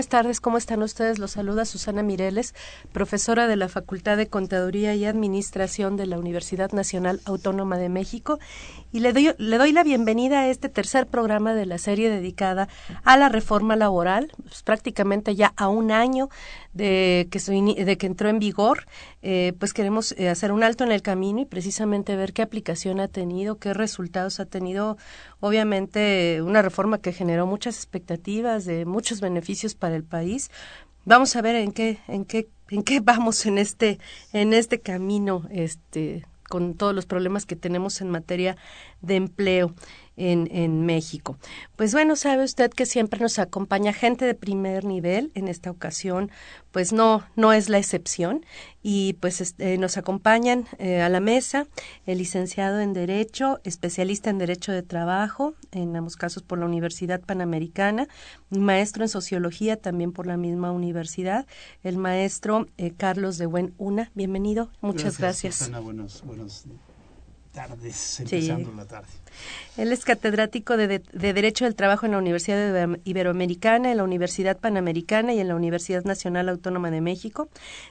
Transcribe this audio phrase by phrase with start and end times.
[0.00, 1.18] Buenas tardes, ¿cómo están ustedes?
[1.18, 2.54] Los saluda Susana Mireles,
[2.90, 8.38] profesora de la Facultad de Contaduría y Administración de la Universidad Nacional Autónoma de México
[8.92, 12.66] y le doy, le doy la bienvenida a este tercer programa de la serie dedicada
[13.04, 16.30] a la reforma laboral, pues, prácticamente ya a un año
[16.72, 17.38] de que,
[17.84, 18.86] de que entró en vigor,
[19.22, 23.00] eh, pues queremos eh, hacer un alto en el camino y precisamente ver qué aplicación
[23.00, 24.96] ha tenido, qué resultados ha tenido.
[25.40, 30.50] Obviamente, una reforma que generó muchas expectativas de muchos beneficios para el país.
[31.04, 33.98] Vamos a ver en qué, en qué, en qué vamos en este,
[34.32, 38.56] en este camino, este, con todos los problemas que tenemos en materia
[39.00, 39.74] de empleo
[40.20, 41.38] en, en México.
[41.76, 45.32] Pues bueno, sabe usted que siempre nos acompaña gente de primer nivel.
[45.34, 46.30] En esta ocasión,
[46.72, 48.44] pues no, no es la excepción.
[48.82, 51.66] Y pues este, nos acompañan eh, a la mesa
[52.06, 57.20] el licenciado en Derecho, especialista en Derecho de Trabajo, en ambos casos por la Universidad
[57.20, 58.06] Panamericana,
[58.50, 61.46] maestro en Sociología también por la misma universidad,
[61.82, 64.10] el maestro eh, Carlos de Buen Una.
[64.14, 65.58] Bienvenido, muchas gracias.
[65.58, 65.82] gracias.
[65.82, 66.66] buenos, buenos
[67.52, 69.08] tardes, empezando la tarde.
[69.76, 75.32] Él es catedrático de, Derecho del Trabajo en la Universidad Iberoamericana, en la Universidad Panamericana
[75.32, 77.48] y en la Universidad Nacional Autónoma de México,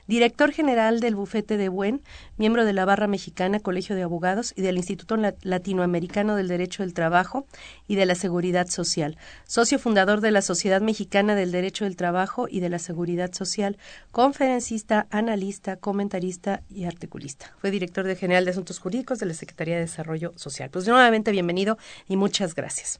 [0.07, 2.01] director general del Bufete de Buen,
[2.37, 6.93] miembro de la Barra Mexicana, Colegio de Abogados y del Instituto Latinoamericano del Derecho del
[6.93, 7.45] Trabajo
[7.87, 12.47] y de la Seguridad Social, socio fundador de la Sociedad Mexicana del Derecho del Trabajo
[12.49, 13.77] y de la Seguridad Social,
[14.11, 17.53] conferencista, analista, comentarista y articulista.
[17.59, 20.69] Fue director general de Asuntos Jurídicos de la Secretaría de Desarrollo Social.
[20.69, 22.99] Pues nuevamente bienvenido y muchas gracias.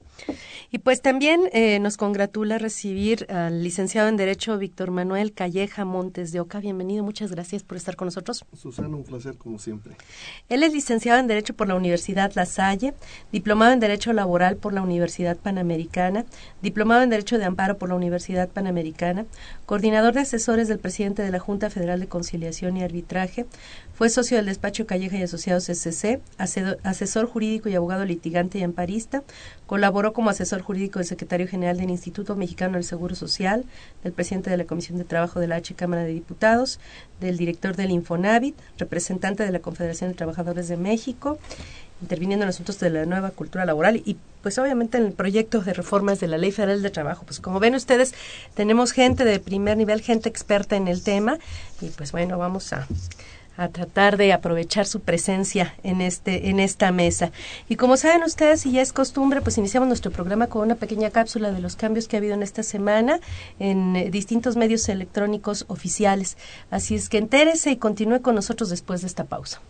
[0.72, 6.31] Y pues también eh, nos congratula recibir al licenciado en Derecho Víctor Manuel Calleja Montes
[6.31, 6.59] de Oca.
[6.59, 8.45] Bienvenido, muchas gracias por estar con nosotros.
[8.56, 9.95] Susana, un placer como siempre.
[10.50, 12.94] Él es licenciado en Derecho por la Universidad La Salle,
[13.31, 16.25] diplomado en Derecho Laboral por la Universidad Panamericana,
[16.62, 19.25] diplomado en Derecho de Amparo por la Universidad Panamericana,
[19.66, 23.45] coordinador de asesores del presidente de la Junta Federal de Conciliación y Arbitraje,
[23.94, 29.24] fue socio del despacho Calleja y Asociados SC, asesor jurídico y abogado litigante y amparista.
[29.66, 33.66] Colaboró como asesor jurídico del secretario general del Instituto Mexicano del Seguro Social,
[34.03, 36.80] del presidente de la Comisión de Trabajo de la H Cámara de Diputados,
[37.19, 41.40] del director del Infonavit, representante de la Confederación de Trabajadores de México,
[42.02, 45.74] interviniendo en asuntos de la nueva cultura laboral y pues obviamente en el proyecto de
[45.74, 47.24] reformas de la Ley Federal de Trabajo.
[47.25, 48.13] Pues como ven ustedes,
[48.53, 51.40] tenemos gente de primer nivel, gente experta en el tema
[51.81, 52.88] y pues bueno, vamos a
[53.59, 57.31] a tratar de aprovechar su presencia en este en esta mesa.
[57.68, 61.09] Y como saben ustedes, y ya es costumbre, pues iniciamos nuestro programa con una pequeña
[61.09, 63.19] cápsula de los cambios que ha habido en esta semana
[63.59, 66.38] en eh, distintos medios electrónicos oficiales.
[66.72, 69.62] Así es que entérese y continúe con nosotros después de esta pausa.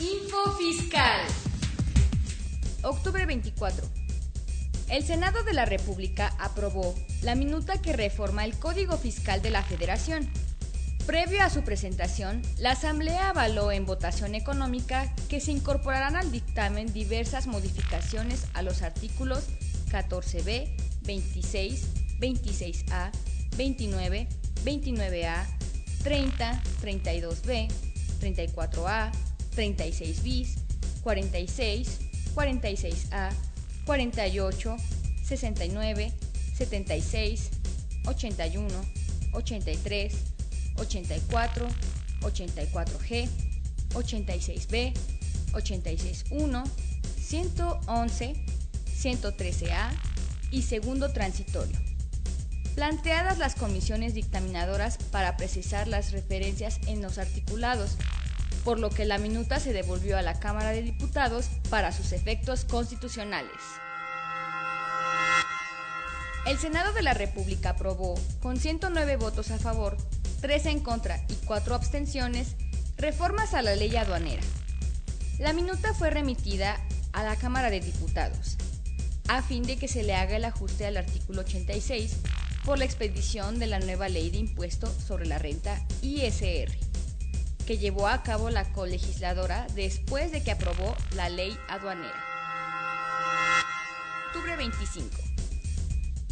[0.00, 1.20] Info Fiscal.
[2.82, 3.86] Octubre 24.
[4.90, 9.62] El Senado de la República aprobó la minuta que reforma el Código Fiscal de la
[9.62, 10.28] Federación
[11.06, 16.92] Previo a su presentación, la Asamblea avaló en votación económica que se incorporarán al dictamen
[16.92, 19.44] diversas modificaciones a los artículos
[19.90, 20.70] 14b,
[21.02, 21.88] 26,
[22.20, 23.10] 26a,
[23.56, 24.28] 29,
[24.64, 25.44] 29a,
[26.04, 27.68] 30, 32b,
[28.20, 29.10] 34a,
[29.56, 30.54] 36 bis,
[31.02, 31.98] 46,
[32.36, 33.30] 46a,
[33.84, 34.76] 48,
[35.24, 36.12] 69,
[36.54, 37.50] 76,
[38.06, 38.68] 81,
[39.32, 40.31] 83,
[40.76, 41.66] 84,
[42.20, 43.28] 84G,
[43.94, 44.94] 86B,
[45.52, 46.64] 86.1,
[47.18, 48.34] 111,
[48.86, 49.90] 113A
[50.50, 51.78] y segundo transitorio.
[52.74, 57.96] Planteadas las comisiones dictaminadoras para precisar las referencias en los articulados,
[58.64, 62.64] por lo que la minuta se devolvió a la Cámara de Diputados para sus efectos
[62.64, 63.50] constitucionales.
[66.46, 69.96] El Senado de la República aprobó, con 109 votos a favor,
[70.42, 72.56] tres en contra y cuatro abstenciones,
[72.96, 74.42] reformas a la ley aduanera.
[75.38, 76.78] La minuta fue remitida
[77.12, 78.58] a la Cámara de Diputados,
[79.28, 82.16] a fin de que se le haga el ajuste al artículo 86
[82.64, 86.76] por la expedición de la nueva ley de impuesto sobre la renta ISR,
[87.64, 92.20] que llevó a cabo la colegisladora después de que aprobó la ley aduanera.
[94.26, 95.31] Octubre 25.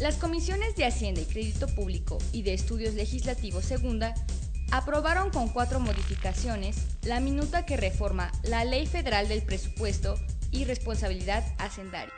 [0.01, 4.15] Las comisiones de Hacienda y Crédito Público y de Estudios Legislativos Segunda
[4.71, 10.15] aprobaron con cuatro modificaciones la minuta que reforma la Ley Federal del Presupuesto
[10.49, 12.15] y Responsabilidad Hacendaria.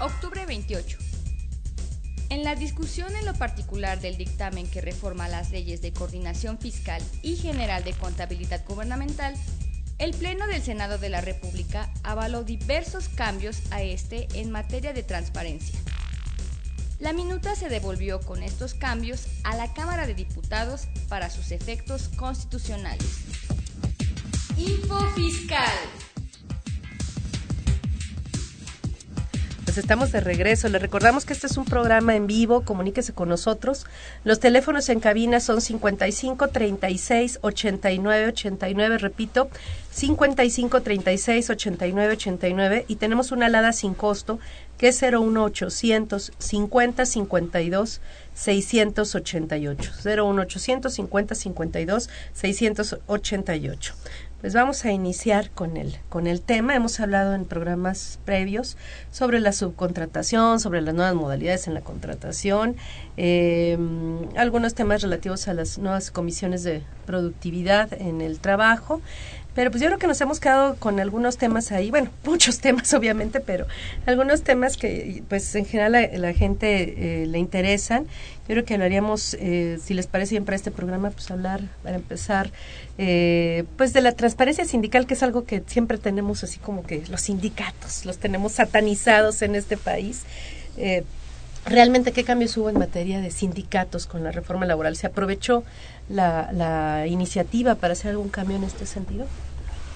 [0.00, 0.98] Octubre 28.
[2.28, 7.02] En la discusión en lo particular del dictamen que reforma las leyes de coordinación fiscal
[7.22, 9.34] y general de contabilidad gubernamental,
[9.98, 15.02] el Pleno del Senado de la República avaló diversos cambios a este en materia de
[15.02, 15.78] transparencia.
[16.98, 22.08] La minuta se devolvió con estos cambios a la Cámara de Diputados para sus efectos
[22.16, 23.06] constitucionales.
[24.56, 25.95] Info Fiscal.
[29.76, 30.70] Pues estamos de regreso.
[30.70, 32.62] Le recordamos que este es un programa en vivo.
[32.62, 33.84] Comuníquese con nosotros.
[34.24, 38.96] Los teléfonos en cabina son 55 36 89 89.
[38.96, 39.50] Repito,
[39.90, 42.86] 55 36 89 89.
[42.88, 44.38] Y tenemos una alada sin costo
[44.78, 48.00] que es 01800 50 52
[48.32, 49.92] 688.
[50.04, 53.94] 01800 50 52 688.
[54.46, 56.76] Pues vamos a iniciar con el, con el tema.
[56.76, 58.76] Hemos hablado en programas previos
[59.10, 62.76] sobre la subcontratación, sobre las nuevas modalidades en la contratación,
[63.16, 63.76] eh,
[64.36, 69.00] algunos temas relativos a las nuevas comisiones de productividad en el trabajo.
[69.56, 72.92] Pero pues yo creo que nos hemos quedado con algunos temas ahí, bueno, muchos temas
[72.92, 73.66] obviamente, pero
[74.04, 78.04] algunos temas que pues en general la, la gente eh, le interesan.
[78.04, 81.62] Yo creo que lo haríamos, eh, si les parece bien para este programa, pues hablar,
[81.82, 82.52] para empezar,
[82.98, 87.02] eh, pues de la transparencia sindical, que es algo que siempre tenemos así como que
[87.08, 90.24] los sindicatos, los tenemos satanizados en este país.
[91.66, 94.94] Realmente qué cambios hubo en materia de sindicatos con la reforma laboral.
[94.94, 95.64] ¿Se aprovechó
[96.08, 99.26] la, la iniciativa para hacer algún cambio en este sentido?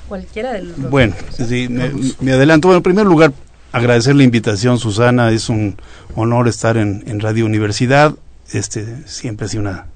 [0.09, 0.91] Cualquiera de los.
[0.91, 1.91] Bueno, sí, me,
[2.21, 2.69] me, adelanto.
[2.69, 3.33] Bueno, en primer lugar,
[3.73, 5.31] agradecer la invitación, Susana.
[5.31, 5.77] Es un
[6.17, 8.15] honor estar en, en Radio Universidad.
[8.53, 9.87] Este siempre ha sido una,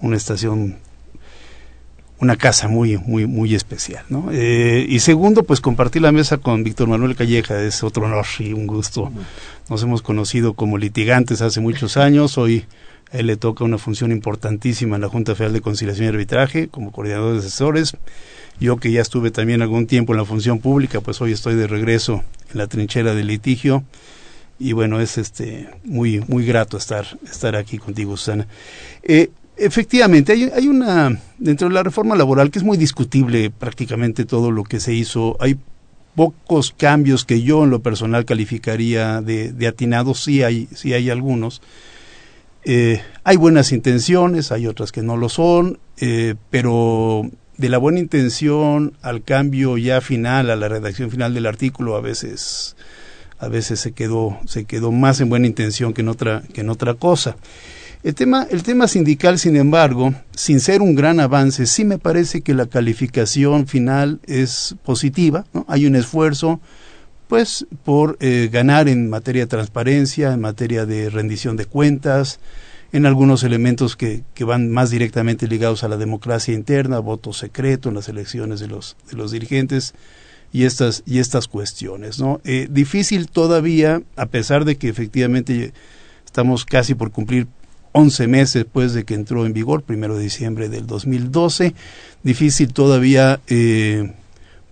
[0.00, 0.76] una estación
[2.20, 4.28] una casa muy muy muy especial ¿no?
[4.32, 8.52] Eh, y segundo pues compartir la mesa con Víctor Manuel Calleja es otro honor y
[8.52, 9.10] un gusto
[9.68, 12.64] nos hemos conocido como litigantes hace muchos años hoy
[13.14, 16.90] él le toca una función importantísima en la Junta Federal de Conciliación y Arbitraje como
[16.90, 17.96] coordinador de asesores.
[18.58, 21.68] Yo que ya estuve también algún tiempo en la función pública pues hoy estoy de
[21.68, 23.84] regreso en la trinchera del litigio.
[24.58, 28.48] Y bueno es este muy muy grato estar estar aquí contigo Susana.
[29.02, 34.24] Eh, Efectivamente, hay, hay, una, dentro de la reforma laboral, que es muy discutible prácticamente
[34.24, 35.56] todo lo que se hizo, hay
[36.16, 41.08] pocos cambios que yo en lo personal calificaría de, de atinados, sí hay, sí hay
[41.08, 41.62] algunos.
[42.64, 48.00] Eh, hay buenas intenciones, hay otras que no lo son, eh, pero de la buena
[48.00, 52.76] intención al cambio ya final, a la redacción final del artículo, a veces,
[53.38, 56.70] a veces se quedó, se quedó más en buena intención que en otra, que en
[56.70, 57.36] otra cosa.
[58.02, 62.42] El tema, el tema sindical, sin embargo, sin ser un gran avance, sí me parece
[62.42, 65.46] que la calificación final es positiva.
[65.54, 65.64] ¿no?
[65.68, 66.60] Hay un esfuerzo,
[67.34, 72.38] pues, por eh, ganar en materia de transparencia, en materia de rendición de cuentas,
[72.92, 77.96] en algunos elementos que, van más directamente ligados a la democracia interna, voto secreto en
[77.96, 79.94] las elecciones de los, de los dirigentes
[80.52, 82.20] y estas, y estas cuestiones.
[82.20, 82.40] ¿no?
[82.44, 85.72] Eh, difícil todavía, a pesar de que efectivamente
[86.24, 87.48] estamos casi por cumplir
[87.90, 91.74] 11 meses después de que entró en vigor, primero de diciembre del 2012.
[92.22, 94.12] Difícil todavía, eh,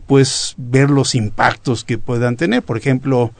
[0.07, 2.63] pues, ver los impactos que puedan tener.
[2.63, 3.33] Por ejemplo,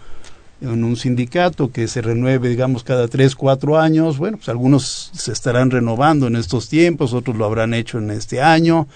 [0.61, 5.33] en un sindicato que se renueve, digamos, cada tres, cuatro años, bueno, pues algunos se
[5.33, 8.87] estarán renovando en estos tiempos, otros lo habrán hecho en este año,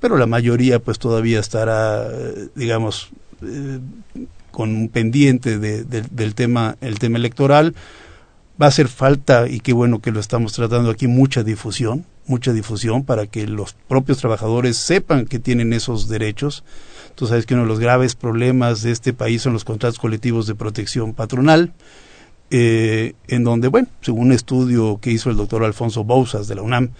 [0.00, 2.08] pero la mayoría, pues, todavía estará,
[2.54, 3.10] digamos,
[3.42, 3.78] eh,
[4.50, 7.74] con un pendiente de, de, del tema, el tema electoral
[8.60, 12.52] va a hacer falta, y qué bueno que lo estamos tratando aquí, mucha difusión, mucha
[12.52, 16.64] difusión para que los propios trabajadores sepan que tienen esos derechos.
[17.14, 20.46] Tú sabes que uno de los graves problemas de este país son los contratos colectivos
[20.46, 21.72] de protección patronal,
[22.50, 26.62] eh, en donde, bueno, según un estudio que hizo el doctor Alfonso Bousas de la
[26.62, 26.90] UNAM,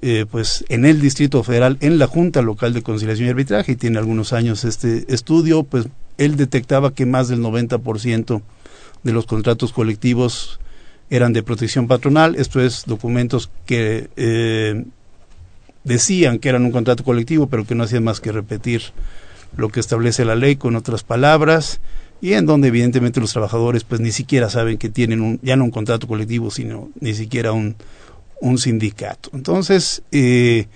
[0.00, 3.76] eh, pues en el Distrito Federal, en la Junta Local de Conciliación y Arbitraje, y
[3.76, 5.86] tiene algunos años este estudio, pues
[6.18, 8.42] él detectaba que más del 90%
[9.02, 10.60] de los contratos colectivos
[11.10, 14.84] eran de protección patronal, esto es documentos que eh,
[15.84, 18.82] decían que eran un contrato colectivo, pero que no hacían más que repetir
[19.56, 21.80] lo que establece la ley con otras palabras
[22.20, 25.64] y en donde evidentemente los trabajadores pues ni siquiera saben que tienen un, ya no
[25.64, 27.76] un contrato colectivo, sino ni siquiera un,
[28.58, 29.30] sindicato.
[29.34, 30.66] Entonces, eh,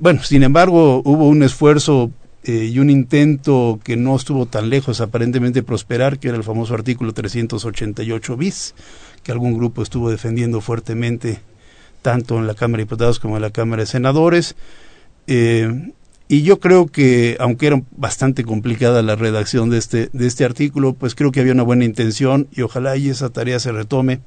[0.00, 2.10] bueno, sin embargo, hubo un esfuerzo
[2.44, 6.74] eh, y un intento que no estuvo tan lejos aparentemente prosperar, que era el famoso
[6.74, 8.74] artículo 388 bis,
[9.22, 11.40] que algún grupo estuvo defendiendo fuertemente
[12.02, 14.56] tanto en la Cámara de Diputados como en la Cámara de Senadores.
[15.26, 15.92] Eh,
[16.32, 20.94] y yo creo que, aunque era bastante complicada la redacción de este, de este artículo,
[20.94, 24.20] pues creo que había una buena intención y ojalá y esa tarea se retome,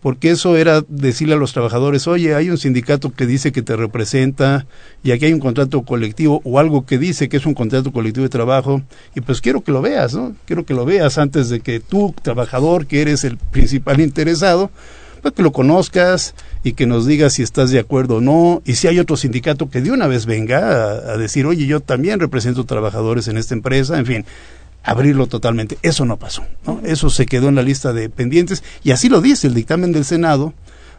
[0.00, 3.74] porque eso era decirle a los trabajadores, oye, hay un sindicato que dice que te
[3.74, 4.68] representa
[5.02, 8.22] y aquí hay un contrato colectivo o algo que dice que es un contrato colectivo
[8.22, 8.82] de trabajo
[9.16, 10.36] y pues quiero que lo veas, ¿no?
[10.44, 14.70] Quiero que lo veas antes de que tú, trabajador, que eres el principal interesado,
[15.32, 18.88] que lo conozcas y que nos digas si estás de acuerdo o no, y si
[18.88, 23.28] hay otro sindicato que de una vez venga a, decir, oye, yo también represento trabajadores
[23.28, 24.24] en esta empresa, en fin,
[24.82, 25.78] abrirlo totalmente.
[25.82, 26.80] Eso no pasó, ¿no?
[26.84, 30.04] Eso se quedó en la lista de pendientes, y así lo dice el dictamen del
[30.04, 30.52] Senado,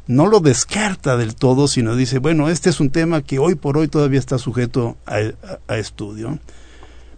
[0.07, 3.77] no lo descarta del todo, sino dice, bueno, este es un tema que hoy por
[3.77, 6.39] hoy todavía está sujeto a, estudio.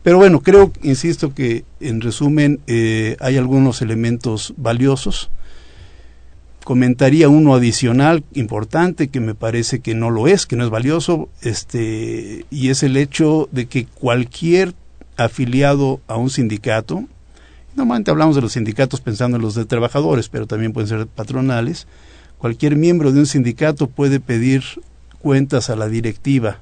[0.04, 5.30] Pero bueno, creo, insisto, que en resumen eh, hay algunos elementos valiosos
[6.68, 11.30] comentaría uno adicional importante que me parece que no lo es, que no es valioso,
[11.42, 14.74] este, y es el hecho de que cualquier
[15.16, 17.06] afiliado a un sindicato,
[17.74, 21.88] normalmente hablamos de los sindicatos pensando en los de trabajadores, pero también pueden ser patronales,
[22.38, 24.62] cualquier miembro de un sindicato puede pedir
[25.20, 26.60] cuentas a la directiva.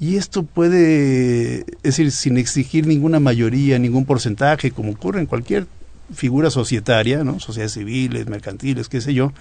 [0.00, 5.66] Y esto puede, es decir, sin exigir ninguna mayoría, ningún porcentaje, como ocurre en cualquier
[6.12, 7.40] figura societaria, ¿no?
[7.40, 9.32] sociedades civiles, mercantiles, qué sé yo,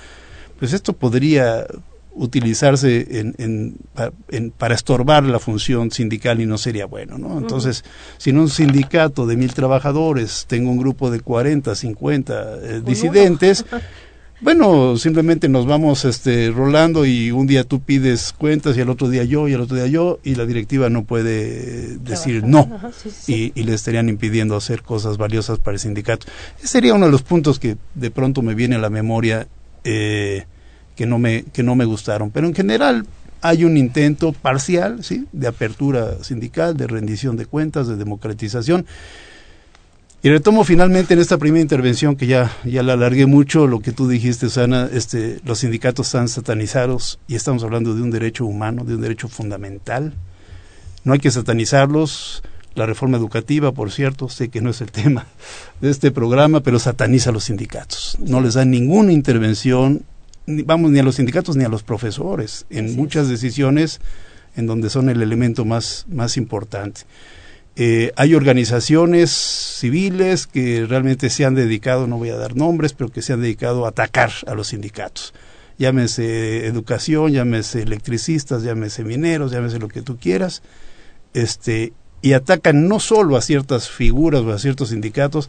[0.59, 1.65] pues esto podría
[2.17, 7.37] utilizarse en, en, para estorbar la función sindical y no sería bueno, ¿no?
[7.37, 7.83] Entonces,
[8.17, 13.65] si en un sindicato de mil trabajadores tengo un grupo de 40, 50 eh, disidentes,
[14.39, 19.09] Bueno, simplemente nos vamos este, rolando y un día tú pides cuentas y el otro
[19.09, 22.69] día yo y el otro día yo y la directiva no puede decir no
[23.25, 26.27] Y, le estarían impidiendo hacer cosas valiosas para el sindicato.
[26.59, 29.47] Ese sería uno de los puntos que de pronto me viene a la memoria
[29.83, 30.45] eh,
[30.95, 32.29] que, no me, que no me gustaron.
[32.29, 33.07] Pero en general
[33.41, 35.25] hay un intento parcial ¿sí?
[35.31, 38.85] de apertura sindical, de rendición de cuentas, de democratización
[40.23, 43.91] y retomo finalmente en esta primera intervención que ya, ya la alargué mucho, lo que
[43.91, 48.83] tú dijiste, Sana, este, los sindicatos están satanizados y estamos hablando de un derecho humano,
[48.83, 50.13] de un derecho fundamental.
[51.03, 52.43] No hay que satanizarlos.
[52.73, 55.27] La reforma educativa, por cierto, sé que no es el tema
[55.81, 58.17] de este programa, pero sataniza a los sindicatos.
[58.19, 60.03] No les da ninguna intervención,
[60.47, 64.01] ni, vamos, ni a los sindicatos ni a los profesores en muchas decisiones
[64.55, 67.01] en donde son el elemento más, más importante.
[67.79, 73.11] Eh, hay organizaciones civiles que realmente se han dedicado, no voy a dar nombres, pero
[73.11, 75.35] que se han dedicado a atacar a los sindicatos.
[75.77, 80.63] Llámese educación, llámese electricistas, llámese mineros, llámese lo que tú quieras.
[81.35, 81.93] Este,
[82.23, 85.47] y atacan no solo a ciertas figuras o a ciertos sindicatos,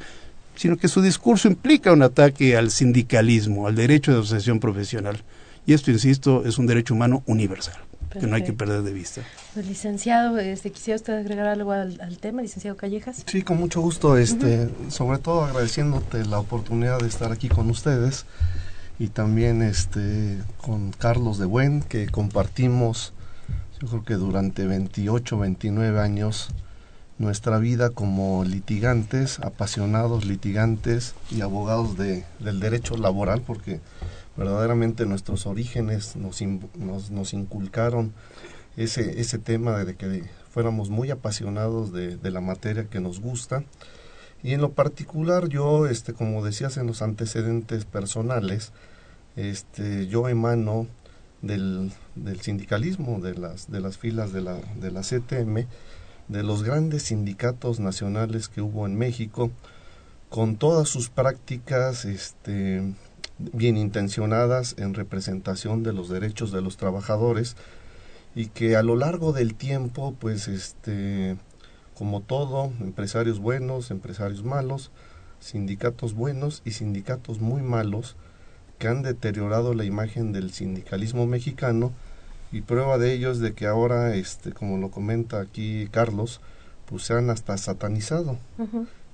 [0.54, 5.25] sino que su discurso implica un ataque al sindicalismo, al derecho de asociación profesional.
[5.64, 9.23] Y esto, insisto, es un derecho humano universal que no hay que perder de vista.
[9.55, 13.25] Pues, licenciado, este, quisiera usted agregar algo al, tema, licenciado Callejas.
[13.27, 18.27] Sí, con mucho gusto, este, sobre todo agradeciéndote la oportunidad de estar aquí con ustedes
[18.99, 23.12] y también este con Carlos de Buen que compartimos
[23.81, 26.49] yo creo que durante 28, 29 años
[27.19, 33.81] nuestra vida como litigantes, apasionados litigantes y abogados de, del derecho laboral, porque
[34.38, 36.40] verdaderamente nuestros orígenes nos,
[37.11, 38.14] nos, inculcaron
[38.76, 43.64] ese, ese tema de que fuéramos muy apasionados de, de, la materia que nos gusta.
[44.45, 48.73] Y en lo particular yo, este, como decías en los antecedentes personales,
[49.35, 50.87] este, yo emano
[51.42, 55.66] del, del sindicalismo, de las, de las filas de la, de la CTM,
[56.28, 59.50] de los grandes sindicatos nacionales que hubo en México,
[60.28, 62.95] con todas sus prácticas este,
[63.38, 67.57] bien intencionadas en representación de los derechos de los trabajadores
[68.35, 71.37] y que a lo largo del tiempo, pues este,
[71.95, 74.90] como todo, empresarios buenos, empresarios malos,
[75.40, 78.16] sindicatos buenos y sindicatos muy malos
[78.78, 81.92] que han deteriorado la imagen del sindicalismo mexicano
[82.50, 86.40] y prueba de ello es de que ahora, este, como lo comenta aquí Carlos,
[86.87, 88.38] pues se han hasta satanizado.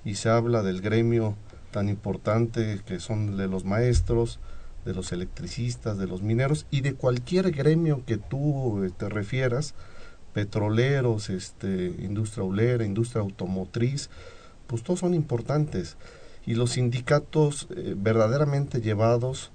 [0.04, 1.34] Y se habla del gremio
[1.74, 4.38] tan importante que son de los maestros,
[4.84, 9.74] de los electricistas, de los mineros y de cualquier gremio que tú eh, te refieras,
[10.32, 14.08] petroleros, este, industria oulera, industria automotriz,
[14.68, 15.96] pues todos son importantes.
[16.46, 19.50] Y los sindicatos eh, verdaderamente llevados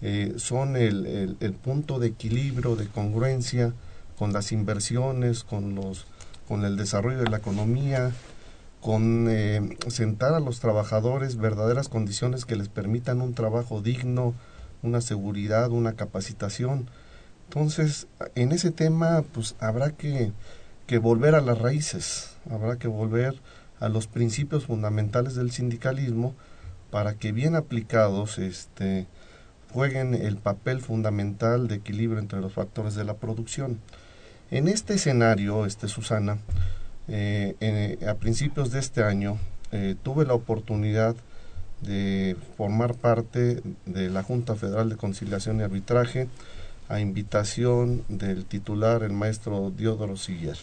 [0.00, 3.72] eh, son el, el, punto de equilibrio, de congruencia
[4.16, 6.06] con las inversiones, con, los,
[6.46, 8.12] con el desarrollo de la economía,
[8.84, 14.34] con eh, sentar a los trabajadores verdaderas condiciones que les permitan un trabajo digno,
[14.82, 16.90] una seguridad, una capacitación.
[17.48, 20.32] Entonces, en ese tema, pues habrá que,
[20.86, 23.40] que volver a las raíces, habrá que volver
[23.80, 26.34] a los principios fundamentales del sindicalismo
[26.90, 29.06] para que bien aplicados este,
[29.72, 33.80] jueguen el papel fundamental de equilibrio entre los factores de la producción.
[34.50, 36.36] En este escenario, este Susana,
[37.08, 39.38] eh, a principios de este año
[39.72, 41.16] eh, tuve la oportunidad
[41.80, 46.28] de formar parte de la Junta Federal de Conciliación y Arbitraje
[46.88, 50.56] a invitación del titular, el maestro Diodoro Siller.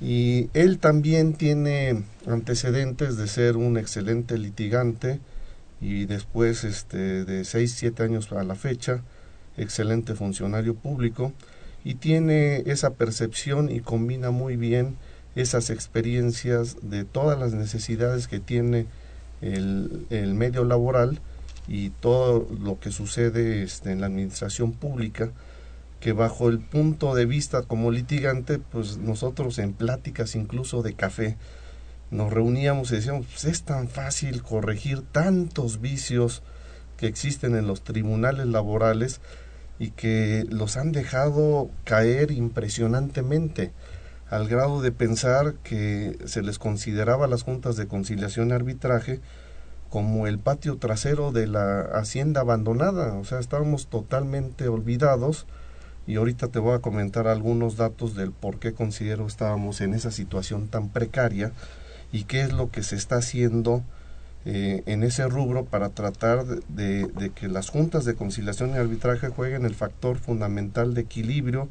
[0.00, 5.20] Y él también tiene antecedentes de ser un excelente litigante
[5.80, 9.02] y después este, de 6, 7 años a la fecha,
[9.56, 11.32] excelente funcionario público
[11.84, 14.96] y tiene esa percepción y combina muy bien
[15.34, 18.86] esas experiencias de todas las necesidades que tiene
[19.40, 21.20] el, el medio laboral
[21.68, 25.30] y todo lo que sucede este, en la administración pública,
[26.00, 31.36] que bajo el punto de vista como litigante, pues nosotros en pláticas incluso de café,
[32.10, 36.42] nos reuníamos y decíamos, pues es tan fácil corregir tantos vicios
[36.98, 39.20] que existen en los tribunales laborales
[39.78, 43.72] y que los han dejado caer impresionantemente
[44.32, 49.20] al grado de pensar que se les consideraba las juntas de conciliación y arbitraje
[49.90, 55.46] como el patio trasero de la hacienda abandonada, o sea, estábamos totalmente olvidados.
[56.06, 60.10] Y ahorita te voy a comentar algunos datos del por qué considero estábamos en esa
[60.10, 61.52] situación tan precaria
[62.10, 63.84] y qué es lo que se está haciendo
[64.46, 69.28] eh, en ese rubro para tratar de, de, que las juntas de conciliación y arbitraje
[69.28, 71.68] jueguen el factor fundamental de equilibrio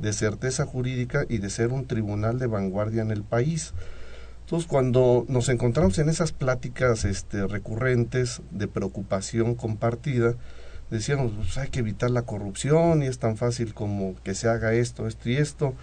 [0.00, 3.74] de certeza jurídica y de ser un tribunal de vanguardia en el país.
[4.40, 10.34] Entonces, cuando nos encontramos en esas pláticas este, recurrentes de preocupación compartida,
[10.90, 14.72] decíamos, pues hay que evitar la corrupción y es tan fácil como que se haga
[14.72, 15.74] esto, esto y esto,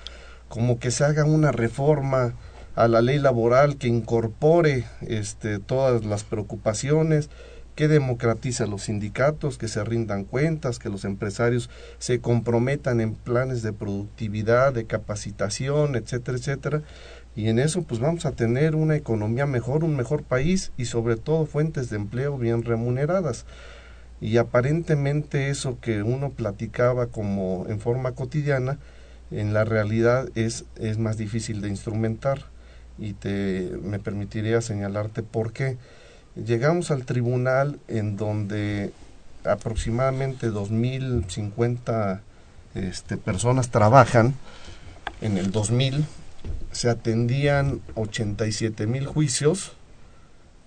[0.50, 2.34] como que se haga una reforma
[2.76, 7.30] a la ley laboral que incorpore este, todas las preocupaciones,
[7.78, 13.62] que democratiza los sindicatos, que se rindan cuentas, que los empresarios se comprometan en planes
[13.62, 16.82] de productividad, de capacitación, etcétera, etcétera.
[17.36, 21.18] Y en eso pues vamos a tener una economía mejor, un mejor país y sobre
[21.18, 23.46] todo fuentes de empleo bien remuneradas.
[24.20, 28.80] Y aparentemente eso que uno platicaba como en forma cotidiana,
[29.30, 32.46] en la realidad es, es más difícil de instrumentar.
[32.98, 35.78] Y te, me permitiría señalarte por qué
[36.46, 38.92] llegamos al tribunal en donde
[39.44, 42.20] aproximadamente 2.050
[42.76, 44.36] este, personas trabajan.
[45.22, 46.06] En el 2000
[46.72, 49.72] se atendían 87.000 juicios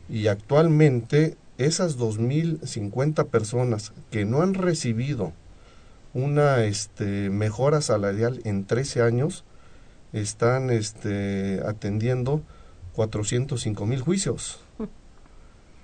[0.08, 5.32] y actualmente esas 2.050 personas que no han recibido
[6.14, 9.44] una este, mejora salarial en 13 años
[10.12, 12.42] están este, atendiendo
[12.96, 14.60] 405.000 juicios.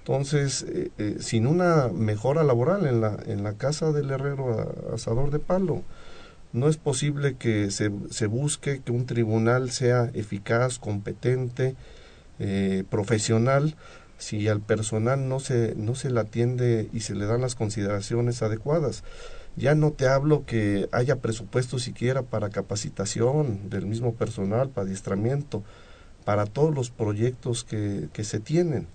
[0.07, 5.33] Entonces, eh, eh, sin una mejora laboral en la, en la casa del herrero asador
[5.33, 5.83] de palo,
[6.53, 11.75] no es posible que se, se busque que un tribunal sea eficaz, competente,
[12.39, 13.75] eh, profesional,
[14.17, 18.43] si al personal no se, no se le atiende y se le dan las consideraciones
[18.43, 19.03] adecuadas.
[19.57, 25.65] Ya no te hablo que haya presupuesto siquiera para capacitación del mismo personal, para adiestramiento,
[26.25, 28.87] para todos los proyectos que, que se tienen.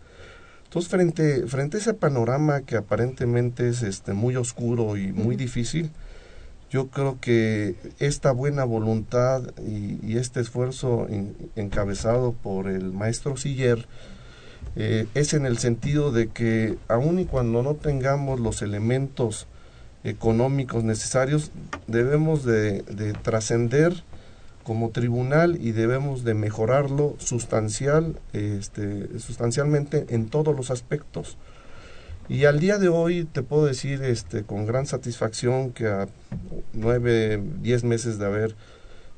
[0.72, 5.92] Entonces, frente, frente a ese panorama que aparentemente es este, muy oscuro y muy difícil,
[6.70, 11.10] yo creo que esta buena voluntad y, este esfuerzo
[11.58, 13.86] encabezado por el maestro Siller
[14.78, 19.48] eh, es en el sentido de que aun y cuando no tengamos los elementos
[20.06, 21.52] económicos necesarios,
[21.88, 24.06] debemos de, de trascender
[24.64, 31.38] como tribunal y debemos de mejorarlo sustancial, este, sustancialmente en todos los aspectos.
[32.30, 36.08] Y al día de hoy te puedo decir este, con gran satisfacción que a
[36.74, 38.56] nueve, diez meses de haber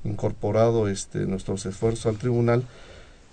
[0.04, 2.64] incorporado este, nuestros esfuerzos al tribunal,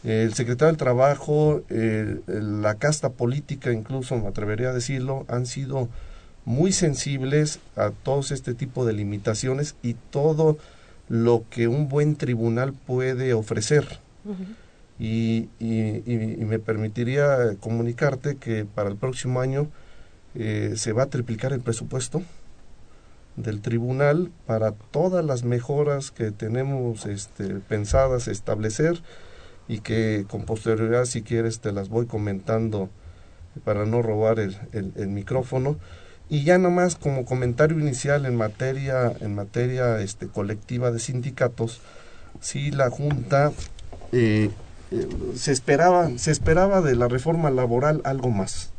[0.04, 5.88] el secretario del Trabajo, la casta política, incluso me atrevería a decirlo, han sido
[6.46, 10.56] muy sensibles a todos este tipo de limitaciones y todo
[11.10, 13.98] lo que un buen tribunal puede ofrecer.
[14.98, 19.68] y, y, me permitiría comunicarte que para el próximo año
[20.34, 22.22] eh, se va a triplicar el presupuesto
[23.36, 29.02] del tribunal para todas las mejoras que tenemos este, pensadas establecer
[29.66, 32.88] y que con posterioridad si quieres te las voy comentando
[33.64, 35.76] para no robar el, el, el micrófono
[36.30, 41.80] Y ya nomás como comentario inicial en materia, en materia este, colectiva de sindicatos,
[42.40, 43.52] sí la Junta
[44.12, 44.50] eh,
[44.92, 48.70] eh, se esperaba, se esperaba de la reforma laboral algo más.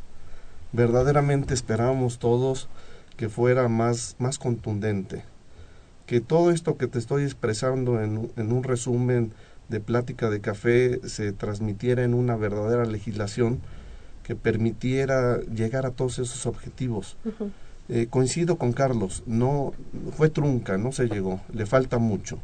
[0.72, 2.70] Verdaderamente esperábamos todos
[3.18, 5.22] que fuera más, más contundente.
[6.06, 9.34] Que todo esto que te estoy expresando en, en un resumen
[9.68, 13.60] de plática de café se transmitiera en una verdadera legislación
[14.22, 17.16] que permitiera llegar a todos esos objetivos.
[17.88, 19.72] Eh, coincido con Carlos, no
[20.16, 22.38] fue trunca, no se llegó, le falta mucho.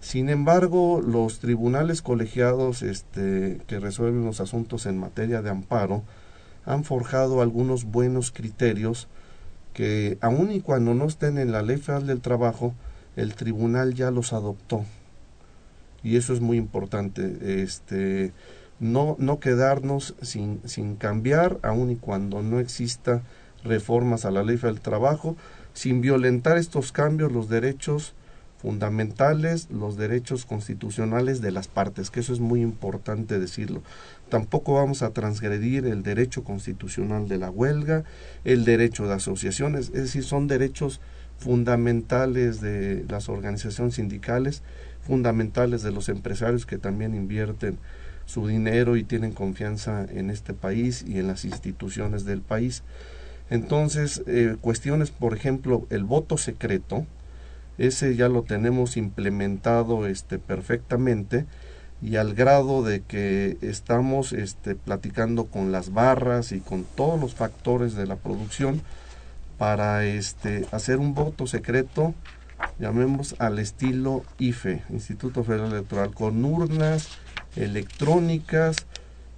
[0.00, 6.02] Sin embargo, los tribunales colegiados este, que resuelven los asuntos en materia de amparo
[6.64, 9.08] han forjado algunos buenos criterios
[9.72, 12.74] que, aun y cuando no estén en la ley federal del trabajo,
[13.16, 14.84] el tribunal ya los adoptó.
[16.02, 17.62] Y eso es muy importante.
[17.62, 18.32] Este,
[18.80, 23.22] no, no quedarnos sin, sin cambiar, aun y cuando no exista
[23.64, 25.36] reformas a la ley del trabajo,
[25.72, 28.14] sin violentar estos cambios los derechos
[28.58, 33.82] fundamentales, los derechos constitucionales de las partes, que eso es muy importante decirlo.
[34.28, 38.04] Tampoco vamos a transgredir el derecho constitucional de la huelga,
[38.44, 41.00] el derecho de asociaciones, es decir, son derechos
[41.38, 44.62] fundamentales de las organizaciones sindicales,
[45.02, 47.78] fundamentales de los empresarios que también invierten
[48.26, 52.82] su dinero y tienen confianza en este país y en las instituciones del país.
[53.48, 57.06] Entonces, eh, cuestiones, por ejemplo, el voto secreto,
[57.78, 61.46] ese ya lo tenemos implementado este, perfectamente
[62.02, 67.34] y al grado de que estamos este, platicando con las barras y con todos los
[67.34, 68.82] factores de la producción
[69.58, 72.14] para este, hacer un voto secreto,
[72.78, 77.08] llamemos al estilo IFE, Instituto Federal Electoral, con urnas,
[77.56, 78.86] electrónicas,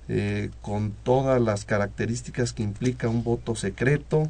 [0.09, 4.29] eh, con todas las características que implica un voto secreto,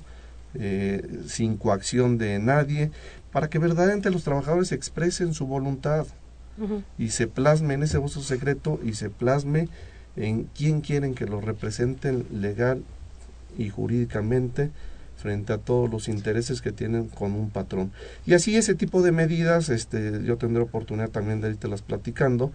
[0.55, 2.90] eh, sin coacción de nadie,
[3.33, 6.07] para que verdaderamente los trabajadores expresen su voluntad
[6.98, 9.68] y se plasme en ese voto secreto y se plasme
[10.16, 12.83] en quién quieren que lo representen legal
[13.57, 14.70] y jurídicamente
[15.16, 17.92] frente a todos los intereses que tienen con un patrón.
[18.27, 22.53] Y así ese tipo de medidas, este, yo tendré oportunidad también de irte las platicando,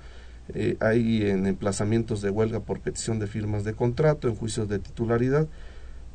[0.53, 4.79] eh, hay en emplazamientos de huelga por petición de firmas de contrato, en juicios de
[4.79, 5.47] titularidad,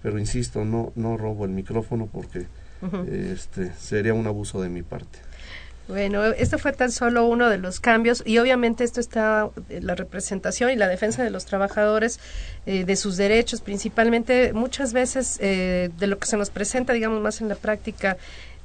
[0.02, 2.46] pero insisto, no, no robo el micrófono porque
[3.10, 5.18] este, sería un abuso de mi parte.
[5.88, 9.94] Bueno, esto fue tan solo uno de los cambios y obviamente esto está eh, la
[9.94, 12.20] representación y la defensa de los trabajadores
[12.66, 17.40] eh, de sus derechos, principalmente muchas veces de lo que se nos presenta, digamos, más
[17.40, 18.18] en la práctica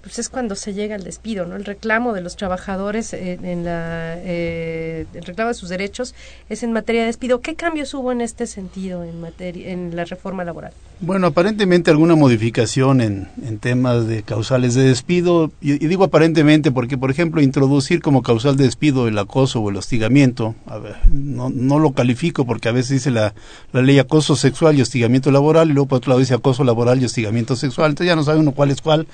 [0.04, 1.56] pues es cuando se llega al despido, ¿no?
[1.56, 6.13] El reclamo de los trabajadores en, la, eh, el reclamo de sus derechos
[6.50, 7.39] es en materia de despido.
[7.39, 10.74] ¿Qué cambios hubo en este sentido en materia, en la reforma laboral?
[11.00, 16.98] Bueno, aparentemente alguna modificación en, en temas de causales de despido, y, digo aparentemente porque,
[16.98, 21.80] por ejemplo, introducir como causal de despido el acoso o el hostigamiento, a no, no
[21.80, 23.34] lo califico porque a veces dice la,
[23.72, 27.02] la ley acoso sexual y hostigamiento laboral, y luego por otro lado dice acoso laboral
[27.02, 29.08] y hostigamiento sexual, entonces ya no sabe uno cuál es cuál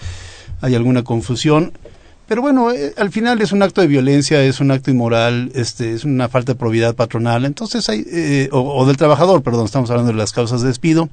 [0.61, 1.73] hay alguna confusión.
[2.27, 5.93] Pero bueno, eh, al final es un acto de violencia, es un acto inmoral, este,
[5.93, 10.11] es una falta de probidad patronal, entonces hay, eh, o, del trabajador, perdón, estamos hablando
[10.11, 11.09] de las causas de despido.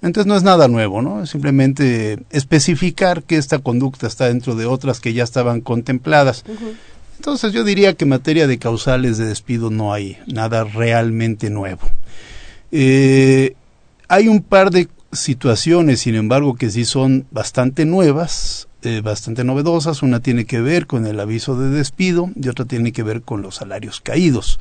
[0.00, 1.22] Entonces no es nada nuevo, ¿no?
[1.22, 6.44] Es simplemente especificar que esta conducta está dentro de otras que ya estaban contempladas.
[7.16, 11.88] Entonces yo diría que en materia de causales de despido no hay nada realmente nuevo.
[12.70, 13.56] Eh,
[14.08, 20.02] hay un par de situaciones, sin embargo, que sí son bastante nuevas, eh, bastante novedosas.
[20.02, 23.42] Una tiene que ver con el aviso de despido y otra tiene que ver con
[23.42, 24.58] los salarios caídos.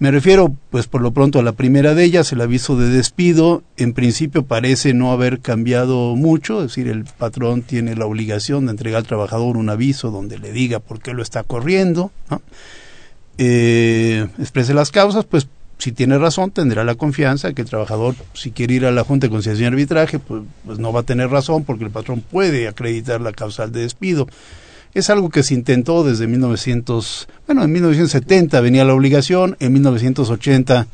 [0.00, 3.62] Me refiero, pues por lo pronto, a la primera de ellas, el aviso de despido.
[3.76, 8.70] En principio parece no haber cambiado mucho, es decir, el patrón tiene la obligación de
[8.70, 12.12] entregar al trabajador un aviso donde le diga por qué lo está corriendo.
[13.36, 15.48] Eh, exprese las causas, pues
[15.80, 19.26] si tiene razón, tendrá la confianza que el trabajador, si quiere ir a la Junta
[19.26, 22.68] de Conciliación y Arbitraje, pues, pues, no va a tener razón porque el patrón puede
[22.68, 24.28] acreditar la causal de despido.
[24.92, 30.86] Es algo que se intentó desde 1900, bueno, en 1970 venía la obligación, en 1980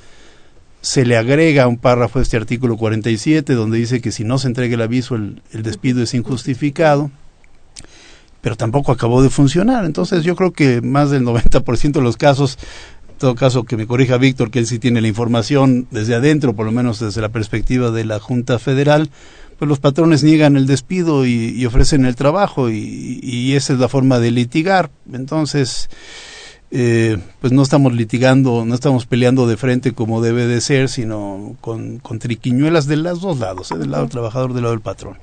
[0.83, 4.47] se le agrega un párrafo a este artículo 47 donde dice que si no se
[4.47, 7.11] entrega el aviso el, el despido es injustificado
[8.47, 9.85] pero tampoco acabó de funcionar.
[9.85, 12.61] Entonces yo creo que más del 90% de los casos
[13.19, 16.67] todo caso que me corrija Víctor, que él sí tiene la información desde adentro, por
[16.67, 19.11] lo menos desde la perspectiva de la Junta Federal,
[19.59, 24.19] pues los patrones niegan el despido y, ofrecen el trabajo y, esa es la forma
[24.19, 24.91] de litigar.
[25.13, 25.89] Entonces,
[26.71, 31.57] eh, pues no estamos litigando, no estamos peleando de frente como debe de ser, sino
[31.61, 33.79] con, con triquiñuelas de los dos lados, ¿eh?
[33.79, 35.17] del lado del trabajador, del lado del patrón.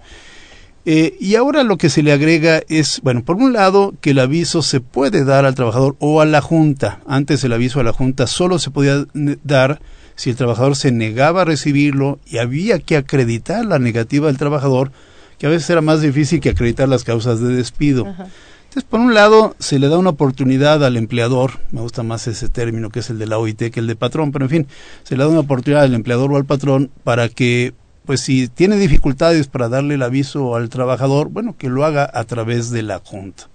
[0.86, 4.20] Eh, y ahora lo que se le agrega es, bueno, por un lado, que el
[4.20, 7.00] aviso se puede dar al trabajador o a la Junta.
[7.08, 9.80] Antes el aviso a la Junta solo se podía dar
[10.16, 14.92] si el trabajador se negaba a recibirlo y había que acreditar la negativa del trabajador,
[15.40, 18.06] que a veces era más difícil que acreditar las causas de despido.
[18.06, 22.50] Entonces, por un lado, se le da una oportunidad al empleador, me gusta más ese
[22.50, 24.68] término que es el de la OIT que el de patrón, pero en fin,
[25.04, 27.74] se le da una oportunidad al empleador o al patrón para que
[28.06, 32.24] pues si tiene dificultades para darle el aviso al trabajador, bueno, que lo haga a
[32.26, 33.50] través de la Junta.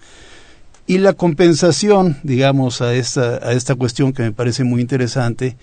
[0.86, 5.56] Y la compensación, digamos, a esta, a esta cuestión que me parece muy interesante,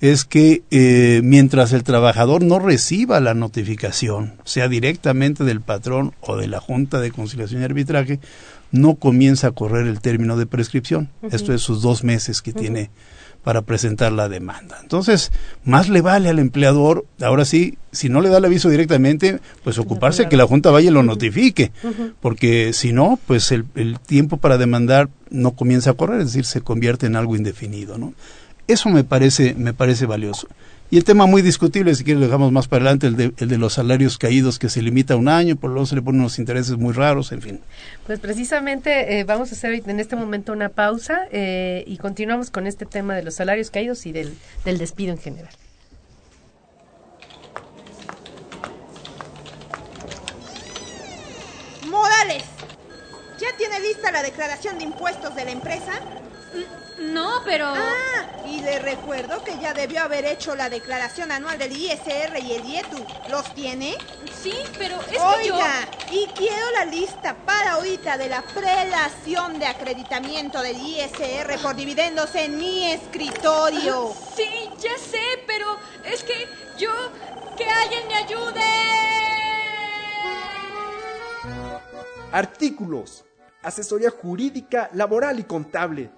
[0.00, 6.36] es que eh, mientras el trabajador no reciba la notificación, sea directamente del patrón o
[6.36, 8.20] de la Junta de Conciliación y Arbitraje,
[8.70, 11.10] no comienza a correr el término de prescripción.
[11.32, 12.90] Esto es sus dos meses que tiene
[13.48, 14.76] para presentar la demanda.
[14.82, 15.32] Entonces,
[15.64, 19.78] más le vale al empleador, ahora sí, si no le da el aviso directamente, pues
[19.78, 21.72] ocuparse que la Junta vaya y lo notifique,
[22.20, 26.44] porque si no, pues el, el, tiempo para demandar no comienza a correr, es decir,
[26.44, 28.12] se convierte en algo indefinido, ¿no?
[28.66, 30.46] Eso me parece, me parece valioso.
[30.90, 33.48] Y el tema muy discutible, si quieres lo dejamos más para adelante, el de, el
[33.48, 36.22] de los salarios caídos que se limita a un año, por lo se le ponen
[36.22, 37.60] unos intereses muy raros, en fin.
[38.06, 42.66] Pues precisamente eh, vamos a hacer en este momento una pausa eh, y continuamos con
[42.66, 45.52] este tema de los salarios caídos y del, del despido en general.
[51.90, 52.44] Morales,
[53.38, 56.00] ¿ya tiene lista la declaración de impuestos de la empresa?
[56.98, 57.66] No, pero...
[57.66, 62.52] Ah, y le recuerdo que ya debió haber hecho la declaración anual del ISR y
[62.52, 63.04] el IETU.
[63.30, 63.96] ¿Los tiene?
[64.42, 70.60] Sí, pero es Oiga, y quiero la lista para ahorita de la prelación de acreditamiento
[70.60, 74.12] del ISR por dividendos en mi escritorio.
[74.34, 76.90] Sí, ya sé, pero es que yo...
[77.56, 78.62] ¡Que alguien me ayude!
[82.32, 83.24] Artículos.
[83.62, 86.17] Asesoría jurídica, laboral y contable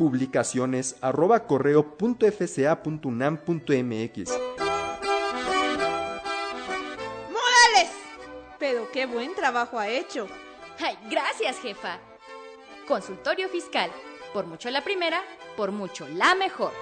[0.00, 4.30] publicaciones arroba correo punto mx
[7.28, 7.90] ¡Morales!
[8.58, 10.26] Pero qué buen trabajo ha hecho.
[10.78, 11.98] ¡Ay, gracias, jefa!
[12.88, 13.90] Consultorio Fiscal.
[14.32, 15.20] Por mucho la primera,
[15.54, 16.72] por mucho la mejor.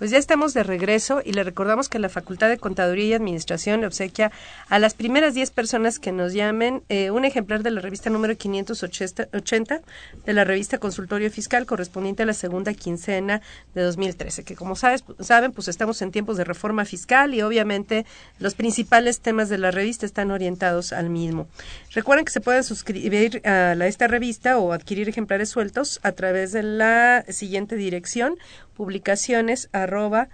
[0.00, 3.82] Pues ya estamos de regreso y le recordamos que la Facultad de Contaduría y Administración
[3.82, 4.32] le obsequia
[4.70, 8.34] a las primeras 10 personas que nos llamen eh, un ejemplar de la revista número
[8.34, 9.82] 580
[10.24, 13.42] de la revista Consultorio Fiscal correspondiente a la segunda quincena
[13.74, 18.06] de 2013, que como sabes, saben, pues estamos en tiempos de reforma fiscal y obviamente
[18.38, 21.46] los principales temas de la revista están orientados al mismo.
[21.92, 26.62] Recuerden que se pueden suscribir a esta revista o adquirir ejemplares sueltos a través de
[26.62, 28.38] la siguiente dirección
[28.80, 30.30] publicaciones arroba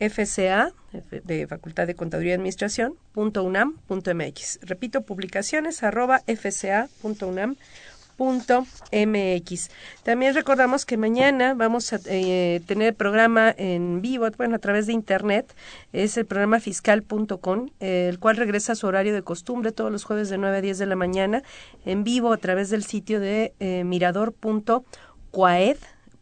[0.00, 0.72] fca
[1.22, 4.58] de Facultad de Contaduría y Administración punto unam punto mx.
[4.62, 7.54] Repito, publicaciones arroba fca punto unam
[8.16, 9.70] punto mx.
[10.02, 14.92] También recordamos que mañana vamos a eh, tener programa en vivo, bueno, a través de
[14.92, 15.54] internet,
[15.92, 20.30] es el programa fiscal.com, el cual regresa a su horario de costumbre todos los jueves
[20.30, 21.44] de 9 a 10 de la mañana,
[21.84, 23.84] en vivo a través del sitio de eh,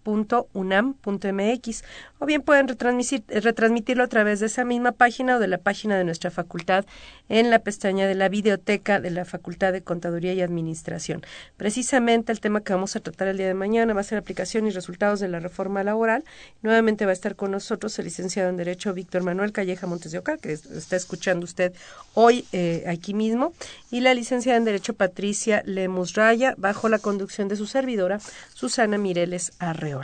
[0.07, 1.83] mirador.coaed .unam.mx
[2.23, 6.05] o bien pueden retransmitirlo a través de esa misma página o de la página de
[6.05, 6.85] nuestra facultad
[7.29, 11.23] en la pestaña de la videoteca de la Facultad de Contaduría y Administración.
[11.57, 14.69] Precisamente el tema que vamos a tratar el día de mañana va a ser aplicación
[14.69, 16.23] y resultados de la reforma laboral.
[16.63, 20.19] Nuevamente va a estar con nosotros el licenciado en Derecho Víctor Manuel Calleja Montes de
[20.19, 21.73] Oca, que está escuchando usted
[22.15, 23.53] hoy eh, aquí mismo,
[23.91, 28.21] y la licenciada en Derecho Patricia Lemus Raya, bajo la conducción de su servidora
[28.55, 30.03] Susana Mireles Arreo.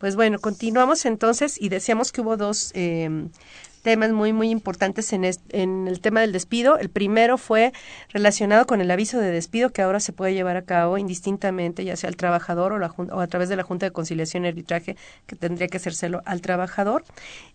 [0.00, 3.28] Pues bueno, continuamos entonces y decíamos que hubo dos eh,
[3.82, 6.78] temas muy, muy importantes en, en el tema del despido.
[6.78, 7.74] El primero fue
[8.08, 11.96] relacionado con el aviso de despido que ahora se puede llevar a cabo indistintamente, ya
[11.96, 14.96] sea al trabajador o, la, o a través de la Junta de Conciliación y Arbitraje,
[15.26, 17.04] que tendría que hacérselo al trabajador.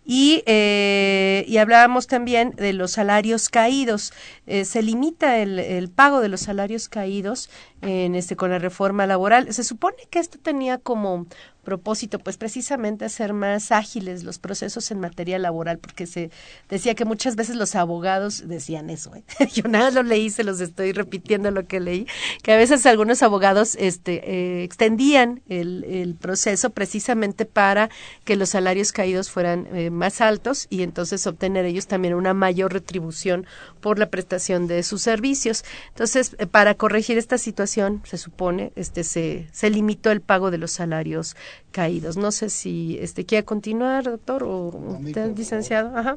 [0.04, 4.12] Y, eh, y hablábamos también de los salarios caídos.
[4.46, 7.50] Eh, se limita el, el pago de los salarios caídos
[7.82, 9.52] en este con la reforma laboral.
[9.52, 11.26] Se supone que esto tenía como
[11.66, 16.30] propósito, pues precisamente hacer más ágiles los procesos en materia laboral, porque se
[16.70, 19.16] decía que muchas veces los abogados decían eso.
[19.16, 19.24] ¿eh?
[19.52, 22.06] Yo nada lo leí, se los estoy repitiendo lo que leí,
[22.44, 27.90] que a veces algunos abogados este, eh, extendían el, proceso precisamente para
[28.24, 32.72] que los salarios caídos fueran eh, más altos y entonces obtener ellos también una mayor
[32.72, 33.44] retribución
[33.80, 35.64] por la prestación de sus servicios.
[35.88, 40.70] Entonces, para corregir esta situación, se supone, este, se, se limitó el pago de los
[40.70, 41.34] salarios
[41.70, 42.16] caídos.
[42.16, 44.68] No sé si este quiere continuar, doctor, o
[45.00, 45.96] usted, licenciado.
[45.96, 46.16] Ajá.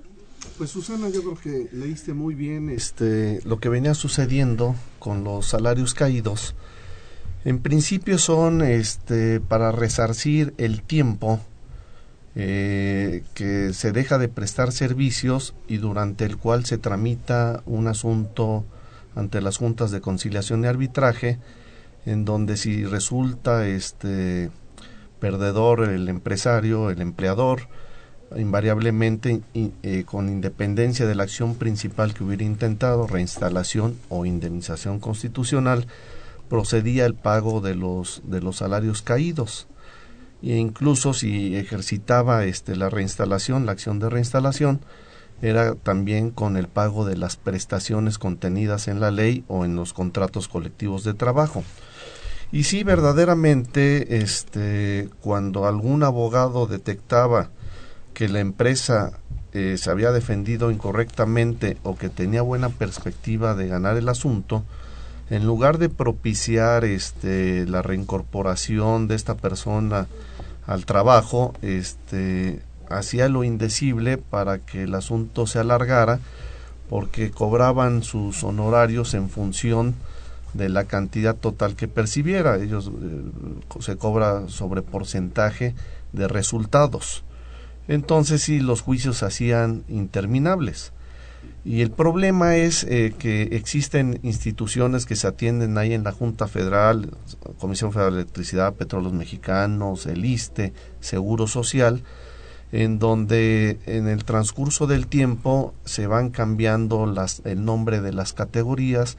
[0.58, 5.48] Pues Susana, yo creo que leíste muy bien este lo que venía sucediendo con los
[5.48, 6.56] salarios caídos.
[7.46, 11.40] En principio son este para resarcir el tiempo
[12.36, 18.66] eh, que se deja de prestar servicios y durante el cual se tramita un asunto
[19.16, 21.40] ante las juntas de conciliación y arbitraje
[22.06, 24.52] en donde si resulta este
[25.20, 27.68] perdedor el empresario, el empleador,
[28.38, 35.88] invariablemente eh, con independencia de la acción principal que hubiera intentado, reinstalación o indemnización constitucional,
[36.48, 39.68] procedía el pago de los de los salarios caídos
[40.42, 44.80] e incluso si ejercitaba este la reinstalación, la acción de reinstalación,
[45.42, 49.94] era también con el pago de las prestaciones contenidas en la ley o en los
[49.94, 51.64] contratos colectivos de trabajo.
[52.52, 57.50] Y sí, verdaderamente, este, cuando algún abogado detectaba
[58.14, 59.20] que la empresa
[59.54, 64.64] eh, se había defendido incorrectamente o que tenía buena perspectiva de ganar el asunto,
[65.30, 70.08] en lugar de propiciar este, la reincorporación de esta persona
[70.66, 76.20] al trabajo, este, hacía lo indecible para que el asunto se alargara,
[76.90, 79.94] porque cobraban sus honorarios en función
[80.54, 82.58] de la cantidad total que percibiera.
[82.58, 83.22] Ellos eh,
[83.80, 85.76] se cobra sobre porcentaje
[86.14, 87.24] de resultados.
[87.88, 90.94] Entonces sí, los juicios se hacían interminables.
[91.66, 96.48] Y el problema es eh, que existen instituciones que se atienden ahí en la Junta
[96.48, 97.12] Federal,
[97.60, 102.04] Comisión Federal de Electricidad, Petróleos Mexicanos, el ISTE, Seguro Social,
[102.72, 108.34] en donde en el transcurso del tiempo se van cambiando las, el nombre de las
[108.34, 109.18] categorías,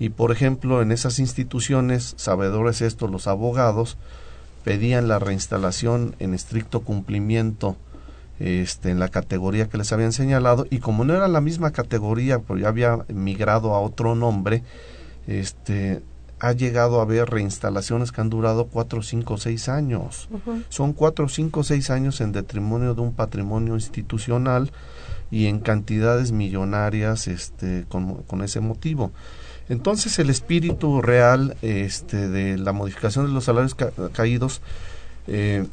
[0.00, 3.98] y por ejemplo en esas instituciones, sabedores estos los abogados,
[4.64, 7.76] pedían la reinstalación en estricto cumplimiento
[8.38, 12.38] este, en la categoría que les habían señalado y como no era la misma categoría,
[12.38, 14.64] pues ya había migrado a otro nombre,
[15.26, 16.00] este,
[16.38, 20.30] ha llegado a haber reinstalaciones que han durado cuatro, cinco, seis años.
[20.70, 24.72] Son cuatro, cinco, seis años en detrimonio de un patrimonio institucional
[25.30, 29.12] y en cantidades millonarias este, con, con ese motivo.
[29.70, 33.76] Entonces el espíritu real este, de la modificación de los salarios
[34.12, 34.60] caídos
[35.28, 35.64] eh,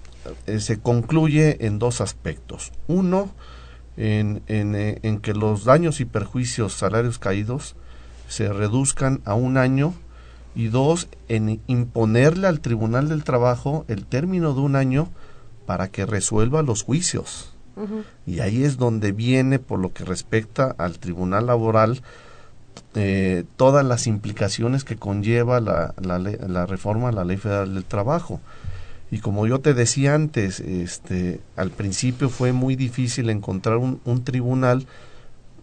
[0.46, 2.72] eh, se concluye en dos aspectos.
[2.88, 3.32] Uno,
[3.98, 7.76] en, eh, en, que los daños y perjuicios salarios caídos
[8.28, 9.96] se reduzcan a un año
[10.54, 15.10] y dos, en imponerle al Tribunal del Trabajo el término de un año
[15.66, 17.56] para que resuelva los juicios.
[18.26, 22.02] Y ahí es donde viene, por lo que respecta al Tribunal Laboral,
[23.00, 28.42] eh, todas las implicaciones que conlleva la, la, reforma a la Ley Federal del Trabajo.
[29.12, 34.88] Y como yo te decía antes, este, al principio fue muy difícil encontrar un, tribunal,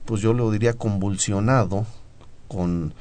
[0.04, 1.86] pues yo lo diría convulsionado,
[2.46, 2.94] con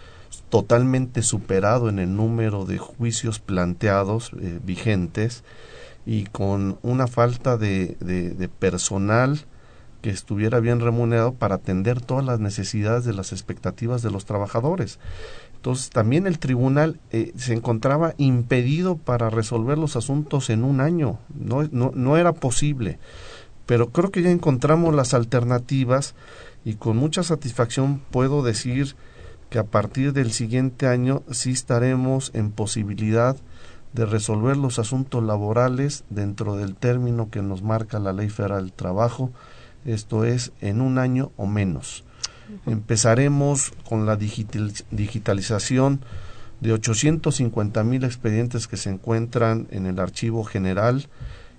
[0.49, 5.43] totalmente superado en el número de juicios planteados eh, vigentes
[6.07, 9.45] y con una falta de, de personal
[10.03, 14.99] que estuviera bien remunerado para atender todas las necesidades de las expectativas de los trabajadores.
[15.55, 21.19] Entonces también el tribunal eh, se encontraba impedido para resolver los asuntos en un año,
[21.33, 22.99] no, no, no era posible.
[23.65, 26.15] Pero creo que ya encontramos las alternativas
[26.65, 28.97] y con mucha satisfacción puedo decir
[29.49, 33.37] que a partir del siguiente año sí estaremos en posibilidad
[33.93, 38.73] de resolver los asuntos laborales dentro del término que nos marca la Ley Federal del
[38.73, 39.31] Trabajo,
[39.85, 42.03] esto es en un año o menos.
[42.65, 46.01] Empezaremos con la digitalización
[46.59, 51.07] de 850 mil expedientes que se encuentran en el archivo general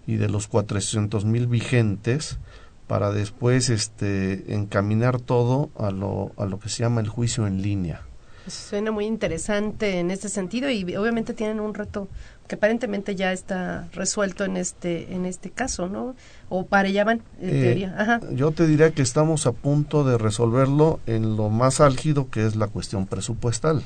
[0.06, 2.38] y de los 400 mil vigentes
[2.86, 7.62] para después este, encaminar todo a lo, a lo que se llama el juicio en
[7.62, 8.02] línea.
[8.46, 12.08] Suena muy interesante en ese sentido y obviamente tienen un reto
[12.46, 16.14] que aparentemente ya está resuelto en este en este caso, ¿no?
[16.50, 18.20] O para allá van, en eh, teoría.
[18.32, 22.54] Yo te diría que estamos a punto de resolverlo en lo más álgido que es
[22.56, 23.82] la cuestión presupuestal.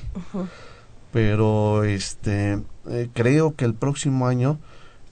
[1.12, 4.58] Pero este eh, creo que el próximo año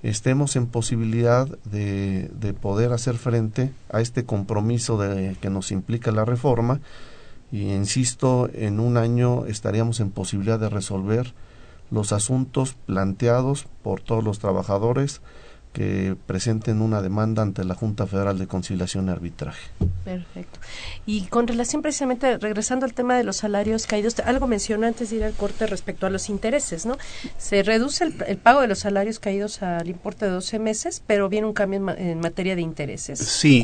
[0.02, 6.10] estemos en posibilidad de, de poder hacer frente a este compromiso de, que nos implica
[6.10, 6.80] la reforma
[7.52, 11.34] y insisto, en un año estaríamos en posibilidad de resolver
[11.90, 15.20] los asuntos planteados por todos los trabajadores
[15.76, 19.60] que presenten una demanda ante la Junta Federal de Conciliación y Arbitraje.
[20.06, 20.58] Perfecto.
[21.04, 25.16] Y con relación precisamente, regresando al tema de los salarios caídos, algo mencionó antes de
[25.16, 26.96] ir al corte respecto a los intereses, ¿no?
[27.36, 31.46] Se reduce el, pago de los salarios caídos al importe de 12 meses, pero viene
[31.46, 33.18] un cambio en, materia de intereses.
[33.18, 33.62] Sí,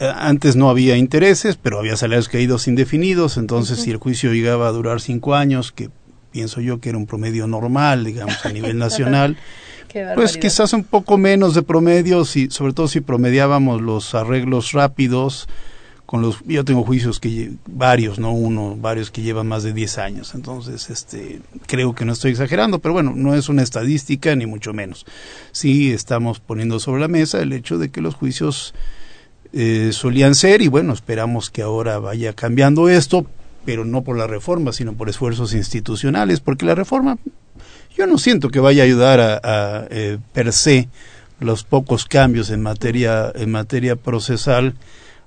[0.00, 4.72] antes no había intereses, pero había salarios caídos indefinidos, entonces si el juicio llegaba a
[4.72, 5.88] durar cinco años, que
[6.32, 9.36] pienso yo que era un promedio normal, digamos, a nivel nacional,
[10.14, 15.46] pues quizás un poco menos de promedio, si, sobre todo si promediábamos los arreglos rápidos,
[16.06, 19.98] con los yo tengo juicios que varios no uno varios que llevan más de 10
[19.98, 24.46] años entonces este creo que no estoy exagerando pero bueno no es una estadística ni
[24.46, 25.06] mucho menos.
[25.52, 28.74] Sí estamos poniendo sobre la mesa el hecho de que los juicios
[29.52, 33.26] eh, solían ser y bueno esperamos que ahora vaya cambiando esto
[33.64, 37.16] pero no por la reforma sino por esfuerzos institucionales porque la reforma
[37.96, 40.88] yo no siento que vaya a ayudar a, eh, per se
[41.40, 44.74] los pocos cambios en materia en materia procesal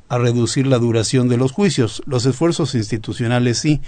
[0.09, 2.01] a reducir la duración de los juicios.
[2.05, 3.81] Los esfuerzos institucionales sí.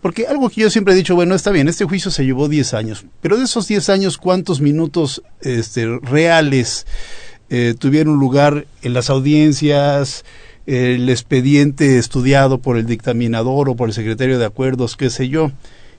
[0.00, 2.74] Porque algo que yo siempre he dicho, bueno, está bien, este juicio se llevó 10
[2.74, 6.86] años, pero de esos 10 años, ¿cuántos minutos este, reales
[7.48, 10.24] eh, tuvieron lugar en las audiencias,
[10.66, 15.52] el expediente estudiado por el dictaminador o por el secretario de acuerdos, qué sé yo?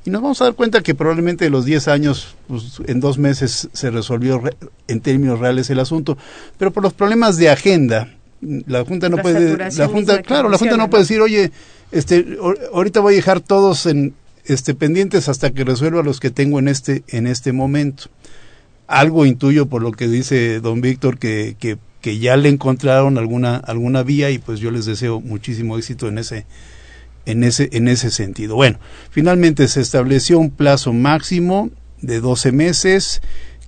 [0.06, 3.18] Y nos vamos a dar cuenta que probablemente de los 10 años, pues, en dos
[3.18, 4.42] meses se resolvió
[4.88, 6.16] en términos reales el asunto,
[6.60, 10.78] pero por los problemas de agenda, la junta no puede la junta claro la junta
[10.78, 11.52] no, puede decir oye
[11.92, 12.38] este
[12.74, 16.68] ahorita voy a dejar todos en este pendientes hasta que resuelva los que tengo en
[16.68, 18.06] este en este momento
[18.88, 23.56] algo intuyo por lo que dice don Víctor que, que, que ya le encontraron alguna
[23.56, 26.46] alguna vía y pues yo les deseo muchísimo éxito en ese
[27.26, 28.56] en ese, en ese sentido.
[28.56, 31.70] Bueno, finalmente se estableció un plazo máximo
[32.02, 33.22] de 12 meses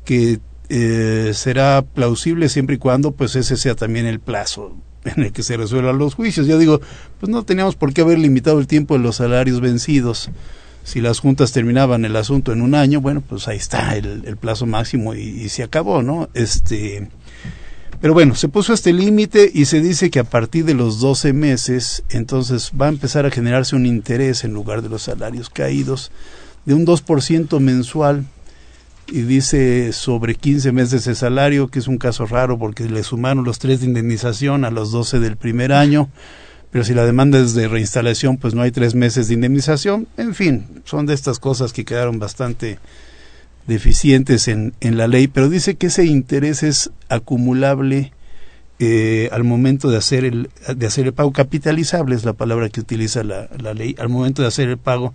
[0.06, 0.40] que
[0.70, 5.44] eh, será plausible siempre y cuando pues ese sea también el plazo en el que
[5.44, 6.48] se resuelvan los juicios.
[6.48, 6.82] Yo digo,
[7.20, 10.30] pues no teníamos por qué haber limitado el tiempo de los salarios vencidos.
[10.84, 14.66] Si las juntas terminaban el asunto en un año, bueno, pues ahí está el, plazo
[14.66, 16.30] máximo y, y, se acabó, ¿no?
[16.34, 17.10] Este,
[18.00, 21.34] pero bueno, se puso este límite y se dice que a partir de los 12
[21.34, 26.12] meses, entonces va a empezar a generarse un interés en lugar de los salarios caídos
[26.66, 28.26] de un 2% mensual
[29.08, 33.46] y dice sobre 15 meses de salario, que es un caso raro porque le sumaron
[33.46, 36.10] los tres de indemnización a los 12 del primer año,
[36.70, 40.08] pero si la demanda es de reinstalación, pues no hay tres meses de indemnización.
[40.18, 42.80] En fin, son de estas cosas que quedaron bastante
[43.68, 48.14] deficientes en, en la ley, pero dice que ese interés es acumulable
[48.80, 51.32] eh, al momento de hacer el de hacer el pago.
[51.32, 55.14] Capitalizable es la palabra que utiliza la, la, ley al momento de hacer el pago.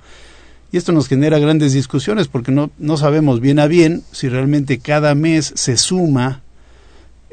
[0.71, 4.79] Y esto nos genera grandes discusiones porque no no sabemos bien a bien si realmente
[4.79, 6.43] cada mes se suma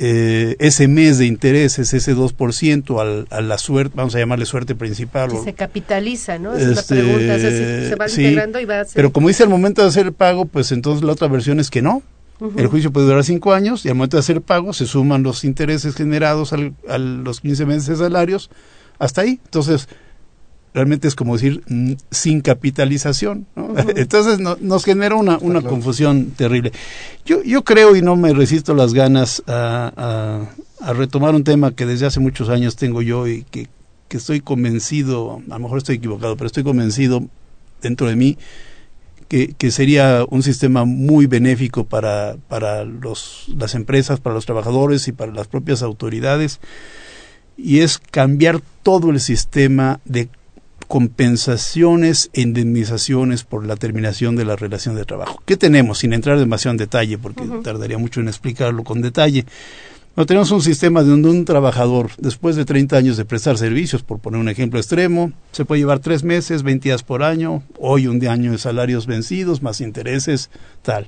[0.02, 4.74] eh, ese mes de intereses, ese 2% al, a la suerte, vamos a llamarle suerte
[4.74, 5.30] principal.
[5.44, 6.56] se capitaliza, ¿no?
[6.56, 8.94] es este, pregunta, se, va integrando y va a ser...
[8.96, 11.70] Pero como dice al momento de hacer el pago, pues entonces la otra versión es
[11.70, 12.02] que no.
[12.56, 15.24] El juicio puede durar cinco años y al momento de hacer el pago se suman
[15.24, 18.50] los intereses generados al, a los 15 meses de salarios
[18.98, 19.42] hasta ahí.
[19.44, 19.90] Entonces,
[20.74, 23.48] realmente es como decir mm, sin capitalización.
[23.96, 26.72] Entonces nos genera una, una confusión terrible.
[27.26, 30.48] Yo, yo creo y no me resisto las ganas a,
[30.82, 33.68] a, retomar un tema que desde hace muchos años tengo yo y que,
[34.08, 37.24] que estoy convencido, a lo mejor estoy equivocado, pero estoy convencido
[37.82, 38.38] dentro de mí
[39.30, 45.08] que, que, sería un sistema muy benéfico para, para los, las empresas, para los trabajadores
[45.08, 46.60] y para las propias autoridades,
[47.56, 50.30] y es cambiar todo el sistema de
[50.90, 55.40] compensaciones e indemnizaciones por la terminación de la relación de trabajo.
[55.46, 56.00] ¿Qué tenemos?
[56.00, 59.46] Sin entrar demasiado en detalle, porque tardaría mucho en explicarlo con detalle.
[60.16, 64.18] No, tenemos un sistema donde un trabajador, después de 30 años de prestar servicios, por
[64.18, 68.26] poner un ejemplo extremo, se puede llevar tres meses, 20 días por año, hoy un
[68.28, 70.50] año de salarios vencidos, más intereses,
[70.82, 71.08] tal.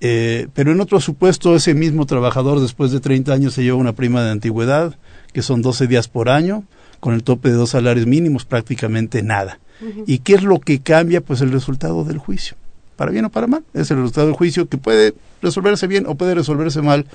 [0.00, 3.94] Eh, pero en otro supuesto, ese mismo trabajador, después de 30 años, se lleva una
[3.94, 4.96] prima de antigüedad,
[5.32, 6.64] que son 12 días por año,
[7.00, 9.58] con el tope de dos salarios mínimos prácticamente nada.
[10.06, 11.22] ¿Y qué es lo que cambia?
[11.22, 12.56] Pues el resultado del juicio.
[12.96, 16.16] Para bien o para mal, es el resultado del juicio que puede resolverse bien o
[16.16, 17.06] puede resolverse mal,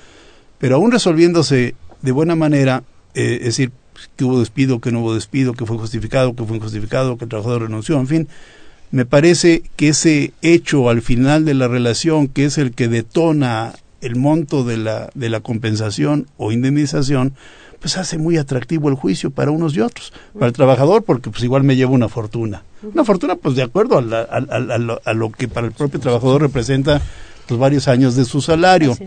[0.58, 2.82] pero aún resolviéndose de buena manera,
[3.14, 3.70] eh, es decir,
[4.16, 7.30] que hubo despido, que no hubo despido, que fue justificado, que fue injustificado, que el
[7.30, 8.28] trabajador renunció, en fin,
[8.90, 13.74] me parece que ese hecho al final de la relación, que es el que detona
[14.00, 17.34] el monto de la, de la compensación o indemnización,
[17.86, 20.12] pues hace muy atractivo el juicio para unos y otros.
[20.34, 22.64] Para el trabajador, porque pues igual me lleva una fortuna.
[22.82, 27.02] Una fortuna, pues de acuerdo a, lo, que para el propio trabajador representa los
[27.46, 28.98] pues, varios años de su salario.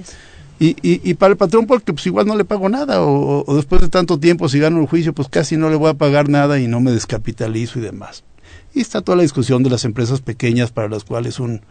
[0.61, 3.89] Y, y, para el patrón, porque pues igual no le pago nada, o, después de
[3.89, 6.69] tanto tiempo, si gano el juicio, pues casi no le voy a pagar nada y
[6.69, 8.23] no me descapitalizo y demás.
[8.73, 11.63] Y está toda la discusión de las empresas pequeñas para las cuales un,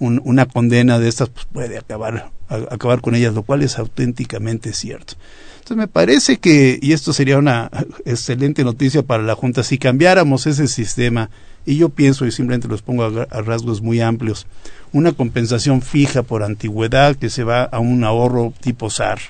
[0.00, 5.14] una condena de estas pues, puede acabar, acabar con ellas, lo cual es auténticamente cierto.
[5.62, 7.70] Entonces me parece que, y esto sería una
[8.04, 11.30] excelente noticia para la Junta, si cambiáramos ese sistema,
[11.64, 14.48] y yo pienso, y simplemente los pongo a, rasgos muy amplios,
[14.92, 19.20] una compensación fija por antigüedad que se va a un ahorro tipo SAR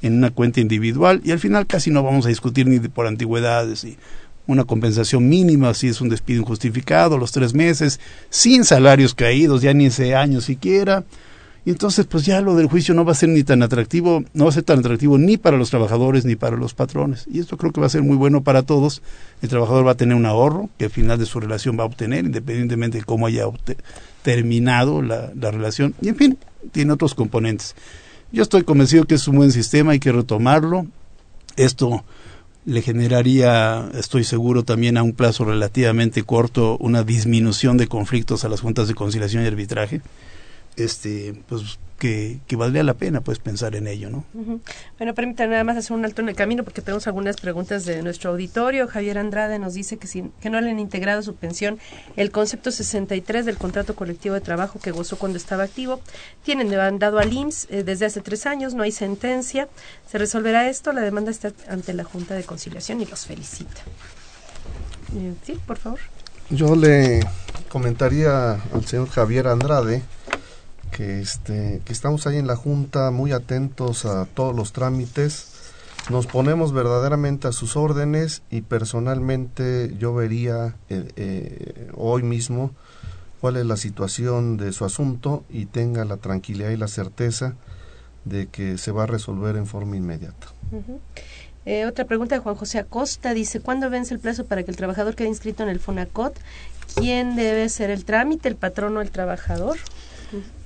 [0.00, 3.82] en una cuenta individual, y al final casi no vamos a discutir ni por antigüedades
[3.82, 3.98] y
[4.46, 9.74] una compensación mínima si es un despido injustificado, los tres meses, sin salarios caídos, ya
[9.74, 11.02] ni ese año siquiera.
[11.64, 14.44] Y entonces, pues ya lo del juicio no va a ser ni tan atractivo, no
[14.44, 17.26] va a ser tan atractivo ni para los trabajadores ni para los patrones.
[17.30, 19.02] Y esto creo que va a ser muy bueno para todos.
[19.42, 21.86] El trabajador va a tener un ahorro que al final de su relación va a
[21.86, 23.44] obtener, independientemente de cómo haya
[24.22, 25.94] terminado la, la relación.
[26.00, 26.38] Y en fin,
[26.72, 27.74] tiene otros componentes.
[28.32, 30.86] Yo estoy convencido que es un buen sistema, hay que retomarlo.
[31.56, 32.04] Esto
[32.64, 38.48] le generaría, estoy seguro, también a un plazo relativamente corto, una disminución de conflictos a
[38.48, 40.02] las juntas de conciliación y arbitraje.
[40.76, 44.24] Este, pues que, que, valdría la pena pues pensar en ello, ¿no?
[44.96, 48.02] Bueno, permítanme nada más hacer un alto en el camino porque tenemos algunas preguntas de
[48.02, 48.88] nuestro auditorio.
[48.88, 51.78] Javier Andrade nos dice que, si, que no le han integrado su pensión
[52.16, 56.00] el concepto 63 del contrato colectivo de trabajo que gozó cuando estaba activo.
[56.42, 59.68] Tienen demandado al IMSS eh, desde hace tres años, no hay sentencia.
[60.10, 60.94] ¿Se resolverá esto?
[60.94, 63.82] La demanda está ante la Junta de Conciliación y los felicita.
[65.16, 66.00] Eh, sí, por favor.
[66.48, 67.20] Yo le
[67.68, 70.02] comentaría al señor Javier Andrade
[70.90, 75.50] que este que estamos ahí en la junta muy atentos a todos los trámites
[76.08, 82.72] nos ponemos verdaderamente a sus órdenes y personalmente yo vería eh, eh, hoy mismo
[83.40, 87.54] cuál es la situación de su asunto y tenga la tranquilidad y la certeza
[88.24, 90.48] de que se va a resolver en forma inmediata.
[91.64, 94.76] Eh, otra pregunta de Juan José Acosta dice, ¿cuándo vence el plazo para que el
[94.76, 96.38] trabajador quede inscrito en el FONACOT?
[96.96, 99.78] ¿Quién debe ser el trámite, el patrón o el trabajador?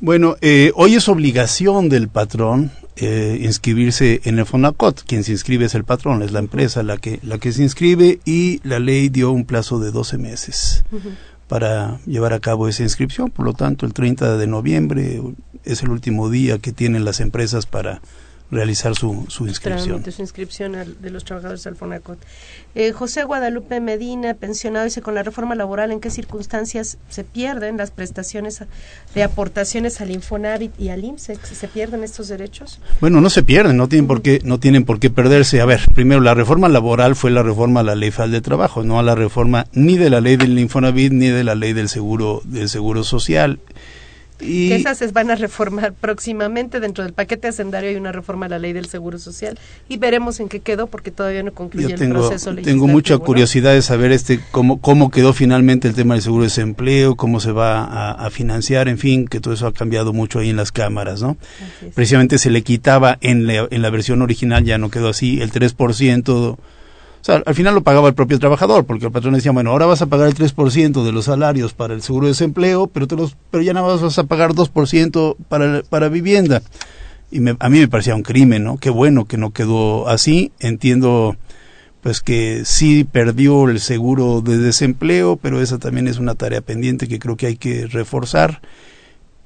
[0.00, 5.02] Bueno, eh, hoy es obligación del patrón eh, inscribirse en el FONACOT.
[5.04, 8.20] Quien se inscribe es el patrón, es la empresa la que, la que se inscribe
[8.24, 10.84] y la ley dio un plazo de 12 meses
[11.48, 13.30] para llevar a cabo esa inscripción.
[13.30, 15.22] Por lo tanto, el 30 de noviembre
[15.64, 18.00] es el último día que tienen las empresas para
[18.54, 20.02] realizar su, su inscripción.
[20.10, 22.18] su inscripción de los trabajadores del FONACOT.
[22.74, 27.76] Eh, José Guadalupe Medina, pensionado, dice, con la reforma laboral, ¿en qué circunstancias se pierden
[27.76, 28.62] las prestaciones
[29.14, 31.38] de aportaciones al Infonavit y al IMSS?
[31.52, 32.80] ¿Se pierden estos derechos?
[33.00, 35.60] Bueno, no se pierden, no tienen, por qué, no tienen por qué perderse.
[35.60, 38.82] A ver, primero, la reforma laboral fue la reforma a la ley federal de trabajo,
[38.82, 41.88] no a la reforma ni de la ley del Infonavit ni de la ley del
[41.88, 43.58] seguro, del seguro social.
[44.40, 46.80] Y esas se van a reformar próximamente.
[46.80, 49.58] Dentro del paquete hacendario hay una reforma a la ley del Seguro Social
[49.88, 52.64] y veremos en qué quedó porque todavía no concluye el proceso legislativo.
[52.64, 56.48] Tengo mucha curiosidad de saber este cómo, cómo quedó finalmente el tema del seguro de
[56.48, 60.50] desempleo, cómo se va a, financiar, en fin, que todo eso ha cambiado mucho ahí
[60.50, 61.36] en las cámaras, ¿no?
[61.94, 65.52] Precisamente se le quitaba en la, en la versión original, ya no quedó así, el
[65.52, 66.58] 3% o
[67.26, 70.06] al final lo pagaba el propio trabajador, porque el patrón decía, bueno, ahora vas a
[70.06, 73.62] pagar el 3% de los salarios para el seguro de desempleo, pero, te los, pero
[73.62, 76.62] ya nada más vas a pagar 2% para, para vivienda.
[77.30, 78.76] Y a mí me parecía un crimen, ¿no?
[78.76, 80.52] Qué bueno que no quedó así.
[80.60, 81.36] Entiendo,
[82.00, 87.08] pues que sí perdió el seguro de desempleo, pero esa también es una tarea pendiente
[87.08, 88.60] que creo que hay que reforzar.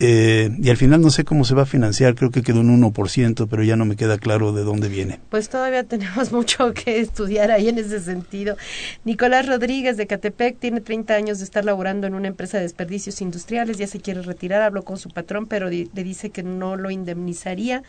[0.01, 2.81] Eh, y al final no sé cómo se va a financiar, creo que quedó un
[2.81, 5.19] 1%, pero ya no me queda claro de dónde viene.
[5.29, 8.57] Pues todavía tenemos mucho que estudiar ahí en ese sentido.
[9.05, 13.21] Nicolás Rodríguez de Catepec tiene 30 años de estar laborando en una empresa de desperdicios
[13.21, 16.91] industriales, ya se quiere retirar, habló con su patrón, pero le dice que no lo
[16.91, 17.83] indemnizaría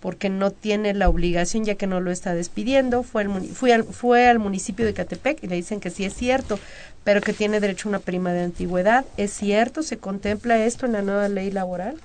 [0.00, 3.02] porque no tiene la obligación ya que no lo está despidiendo.
[3.02, 6.58] Fue al, fue al, municipio de Catepec y le dicen que sí es cierto,
[7.04, 9.04] pero que tiene derecho a una prima de antigüedad.
[9.16, 9.82] ¿Es cierto?
[9.82, 12.00] ¿Se contempla esto en la nueva ley laboral?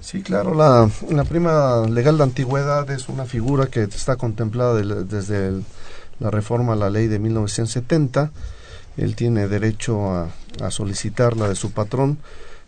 [0.00, 5.62] Sí, claro, la, la prima legal de antigüedad es una figura que está contemplada desde
[6.18, 8.30] la reforma a la ley de 1970.
[8.96, 10.28] Él tiene derecho a,
[10.60, 12.18] a solicitarla de su patrón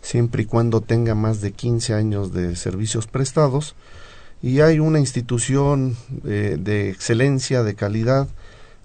[0.01, 3.75] siempre y cuando tenga más de 15 años de servicios prestados
[4.41, 8.27] y hay una institución eh, de excelencia, de calidad,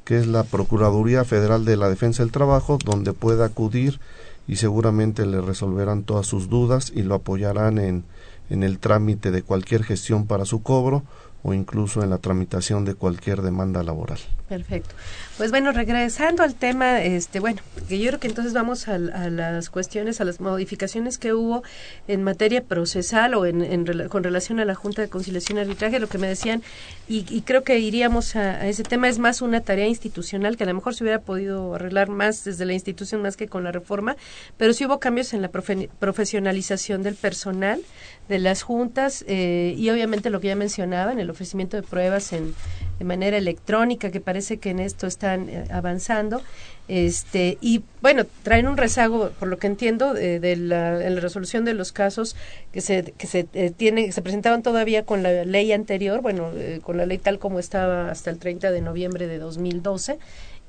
[0.04, 4.00] que es la Procuraduría Federal de la Defensa del Trabajo, donde puede acudir
[4.46, 8.04] y seguramente le resolverán todas sus dudas y lo apoyarán en,
[8.50, 11.02] en el trámite de cualquier gestión para su cobro
[11.42, 14.18] o incluso en la tramitación de cualquier demanda laboral.
[14.48, 14.94] Perfecto.
[15.36, 19.68] Pues bueno, regresando al tema, este, bueno, que yo creo que entonces vamos a, las
[19.68, 21.64] cuestiones, a las modificaciones que hubo
[22.06, 26.06] en materia procesal o en, con relación a la Junta de Conciliación y Arbitraje, lo
[26.08, 26.62] que me decían,
[27.08, 30.74] y, creo que iríamos a, ese tema, es más una tarea institucional que a lo
[30.74, 34.16] mejor se hubiera podido arreglar más desde la institución más que con la reforma,
[34.56, 37.80] pero sí hubo cambios en la profesionalización del personal
[38.28, 42.32] de las juntas eh, y obviamente lo que ya mencionaba en el ofrecimiento de pruebas
[42.32, 42.54] en,
[42.98, 46.42] de manera electrónica, que parece que en esto están eh, avanzando.
[46.86, 51.64] Este, y bueno, traen un rezago, por lo que entiendo, de, la, en la resolución
[51.64, 52.36] de los casos
[52.72, 56.80] que se, que se, eh, tiene, se presentaban todavía con la ley anterior, bueno, eh,
[56.82, 60.18] con la ley tal como estaba hasta el 30 de noviembre de 2012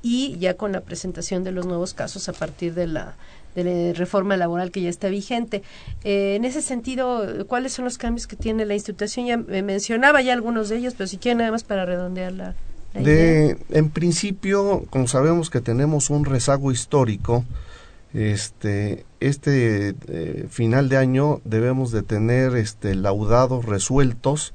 [0.01, 3.15] y ya con la presentación de los nuevos casos a partir de la
[3.55, 5.63] de la reforma laboral que ya está vigente.
[6.03, 9.25] Eh, en ese sentido, ¿cuáles son los cambios que tiene la institución?
[9.25, 12.55] Ya mencionaba ya algunos de ellos, pero si quieren nada más para redondear la,
[12.93, 17.43] de, En principio, como sabemos que tenemos un rezago histórico,
[18.13, 24.53] este, este eh, final de año debemos de tener este, laudados resueltos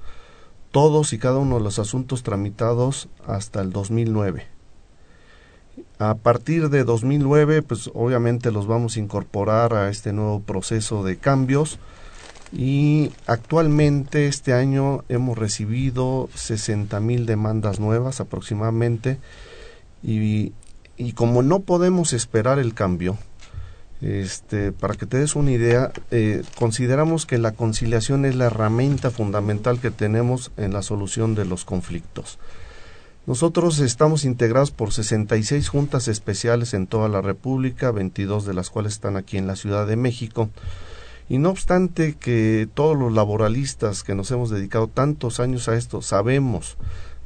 [0.70, 4.46] todos y cada uno de los asuntos tramitados hasta el 2009.
[5.98, 11.16] A partir de 2009, pues obviamente los vamos a incorporar a este nuevo proceso de
[11.16, 11.78] cambios
[12.52, 19.18] y actualmente este año hemos recibido 60 mil demandas nuevas aproximadamente
[20.02, 20.52] y,
[21.14, 23.18] como no podemos esperar el cambio,
[24.00, 29.10] este, para que te des una idea, eh, consideramos que la conciliación es la herramienta
[29.10, 32.38] fundamental que tenemos en la solución de los conflictos.
[33.30, 38.94] Nosotros estamos integrados por 66 juntas especiales en toda la República, 22 de las cuales
[38.94, 40.50] están aquí en la Ciudad de México.
[41.28, 46.02] Y no obstante que todos los laboralistas que nos hemos dedicado tantos años a esto
[46.02, 46.76] sabemos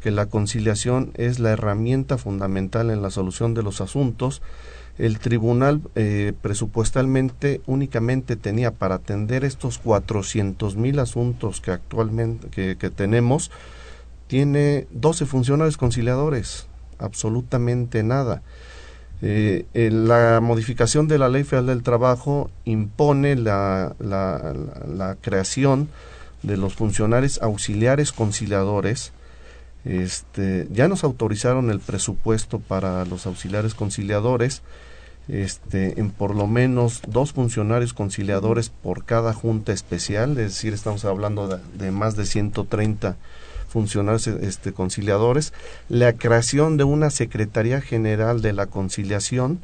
[0.02, 4.42] que la conciliación es la herramienta fundamental en la solución de los asuntos,
[4.98, 12.90] el tribunal eh, presupuestalmente únicamente tenía para atender estos 400 mil asuntos que actualmente que
[12.90, 13.50] tenemos
[14.26, 16.66] tiene 12 funcionarios conciliadores,
[16.98, 18.42] absolutamente nada.
[19.22, 24.54] Eh, la modificación de la Ley Federal del Trabajo impone la, la,
[24.86, 25.88] la, creación
[26.42, 29.12] de los funcionarios auxiliares conciliadores.
[29.84, 34.62] Este, ya nos autorizaron el presupuesto para los auxiliares conciliadores
[35.28, 41.04] este, en por lo menos dos funcionarios conciliadores por cada junta especial, es decir, estamos
[41.04, 43.16] hablando de, de más de 130
[43.74, 45.52] funcionarios este, conciliadores,
[45.88, 49.58] la creación de una Secretaría General de la Conciliación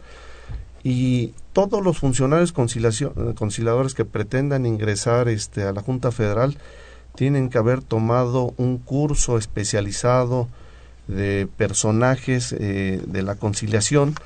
[0.82, 6.58] y todos los funcionarios conciliadores que pretendan ingresar este, a la Junta Federal
[7.14, 10.48] tienen que haber tomado un curso especializado
[11.06, 14.16] de personajes eh, de la conciliación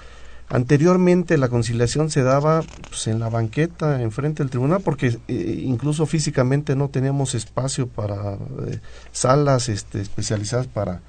[0.50, 6.04] Anteriormente la conciliación se daba pues, en la banqueta, enfrente del tribunal, porque eh, incluso
[6.06, 8.80] físicamente no teníamos espacio para eh,
[9.10, 11.00] salas este, especializadas para,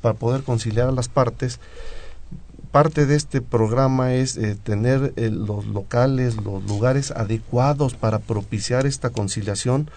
[0.00, 1.58] para poder conciliar a las partes.
[2.70, 9.10] Parte de este programa es eh, tener los locales, los lugares adecuados para propiciar esta
[9.10, 9.90] conciliación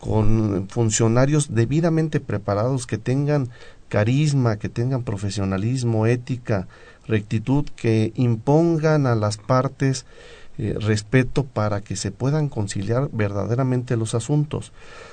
[0.00, 3.50] con funcionarios debidamente preparados que tengan
[3.88, 6.68] carisma, que tengan profesionalismo, ética,
[7.08, 10.06] rectitud, que impongan a las partes
[10.58, 14.72] eh, respeto para que se puedan conciliar verdaderamente los asuntos.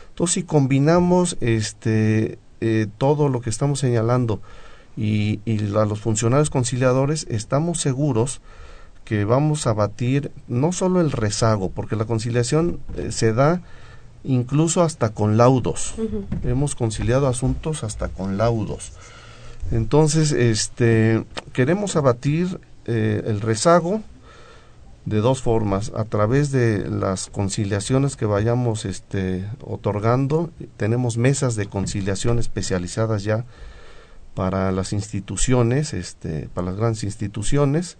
[0.09, 4.41] Entonces, si combinamos este, eh, todo lo que estamos señalando
[4.97, 5.39] y,
[5.75, 8.41] a los funcionarios conciliadores, estamos seguros
[9.03, 13.61] que vamos a batir no solo el rezago, porque la conciliación eh, se da
[14.23, 15.93] incluso hasta con laudos.
[16.43, 18.93] Hemos conciliado asuntos hasta con laudos.
[19.71, 24.01] Entonces, este, queremos abatir eh, el rezago
[25.05, 31.67] de dos formas, a través de las conciliaciones que vayamos este, otorgando, tenemos mesas de
[31.67, 33.45] conciliación especializadas ya
[34.33, 37.97] para las instituciones, este, para las grandes instituciones,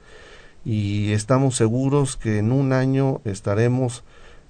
[0.65, 4.03] y estamos seguros que en un año estaremos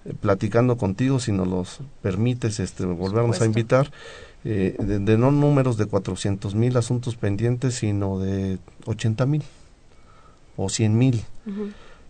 [0.06, 3.92] eh, platicando contigo, si nos los permites, este, volvernos a invitar,
[4.48, 9.44] eh, de, no números de 400 mil asuntos pendientes, sino de 80 mil
[10.56, 11.24] o 100 mil.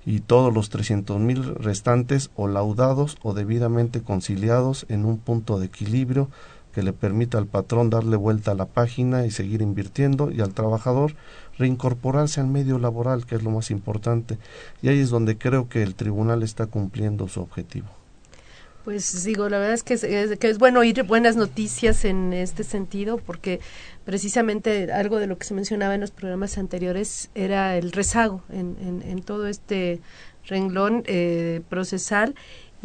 [0.05, 5.67] Y todos los 300 mil restantes o laudados o debidamente conciliados en un punto de
[5.67, 6.29] equilibrio
[6.73, 10.53] que le permita al patrón darle vuelta a la página y seguir invirtiendo y al
[10.53, 11.13] trabajador
[11.57, 14.37] reincorporarse al medio laboral, que es lo más importante.
[14.81, 17.87] Y ahí es donde creo que el tribunal está cumpliendo su objetivo.
[18.85, 23.17] Pues digo, la verdad es que es, es bueno oír buenas noticias en este sentido,
[23.17, 23.59] porque
[24.05, 28.77] precisamente algo de lo que se mencionaba en los programas anteriores era el rezago en,
[28.79, 30.01] en, en todo este
[30.45, 32.35] renglón eh, procesal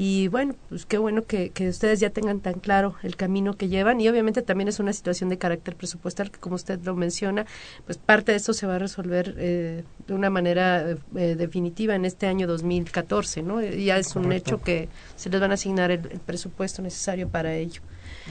[0.03, 3.69] y bueno, pues qué bueno que, que, ustedes ya tengan tan claro el camino que
[3.69, 7.45] llevan y obviamente también es una situación de carácter presupuestal que como usted lo menciona,
[7.85, 12.07] pues parte de esto se va a resolver eh, de una manera eh, definitiva en
[12.07, 13.61] este año 2014, ¿no?
[13.61, 17.83] Ya es un hecho que se les van a asignar el presupuesto necesario para ello.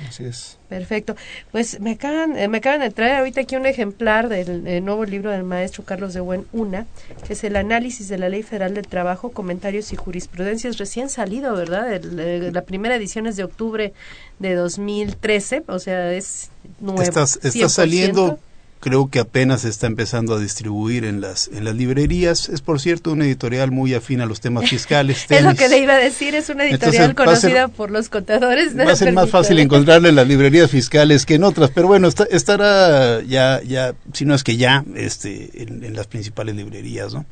[0.07, 0.57] Así es.
[0.69, 1.15] Perfecto.
[1.51, 5.03] Pues me acaban, eh, me acaban de traer ahorita aquí un ejemplar del, eh, nuevo
[5.03, 6.85] libro del maestro Carlos de Buen Una,
[7.25, 11.55] que es el análisis de la Ley Federal del Trabajo, comentarios y jurisprudencias recién salido,
[11.55, 11.93] ¿verdad?
[11.93, 13.93] Eh, la primera edición es de octubre
[14.39, 16.49] de 2013, o sea, es
[16.79, 17.01] nuevo.
[17.01, 17.25] Está
[17.69, 18.39] saliendo
[18.79, 22.49] creo que apenas se está empezando a distribuir en las en las librerías.
[22.49, 25.25] Es por cierto una editorial muy afín a los temas fiscales.
[25.29, 28.77] es lo que le iba a decir, es una editorial conocida por los contadores.
[28.77, 32.07] Va a ser más fácil encontrarle en las librerías fiscales que en otras, pero bueno,
[32.07, 37.25] estará ya ya si no es que ya este en, las principales librerías, ¿no?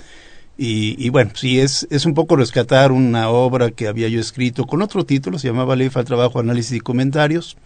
[0.59, 4.65] Y, y, bueno, sí, es, es un poco rescatar una obra que había yo escrito
[4.65, 7.57] con otro título, se llamaba Ley el Trabajo, Análisis y Comentarios,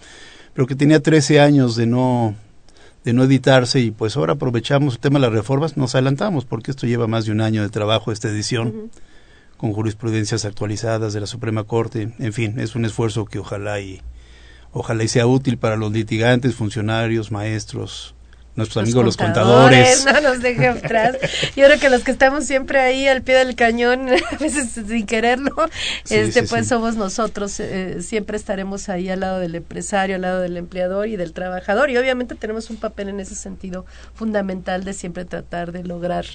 [0.53, 2.35] pero que tenía 13 años de no,
[3.03, 6.71] de no editarse y pues ahora aprovechamos el tema de las reformas, nos adelantamos porque
[6.71, 8.91] esto lleva más de un año de trabajo esta edición
[9.57, 14.01] con jurisprudencias actualizadas de la Suprema Corte, en fin, es un esfuerzo que ojalá y
[14.71, 18.15] ojalá y sea útil para los litigantes, funcionarios, maestros,
[18.55, 20.05] nuestros amigos los contadores.
[20.05, 21.17] No nos deje atrás.
[21.55, 25.05] Yo creo que los que estamos siempre ahí al pie del cañón, a veces sin
[25.05, 25.55] quererlo,
[26.09, 27.59] este pues somos nosotros.
[27.59, 31.89] Eh, siempre estaremos ahí al lado del empresario, al lado del empleador y del trabajador.
[31.89, 36.25] Y obviamente tenemos un papel en ese sentido fundamental de siempre tratar de lograr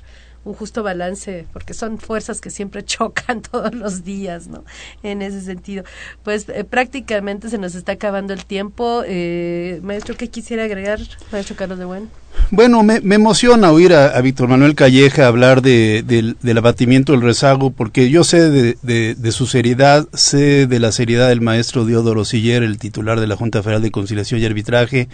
[0.47, 4.65] un justo balance, porque son fuerzas que siempre chocan todos los días, ¿no?
[5.03, 5.85] En ese sentido.
[6.23, 9.03] Pues eh, prácticamente se nos está acabando el tiempo.
[9.05, 11.01] Eh, maestro, ¿qué quisiera agregar,
[11.33, 12.09] maestro Carlos de Buen?
[12.51, 18.09] Bueno, me, emociona oír a, Víctor Manuel Calleja hablar de, del abatimiento del rezago, porque
[18.09, 22.79] yo sé de, de, su seriedad, sé de la seriedad del maestro Diodoro Siller, el
[22.79, 25.09] titular de la Junta Federal de Conciliación y Arbitraje.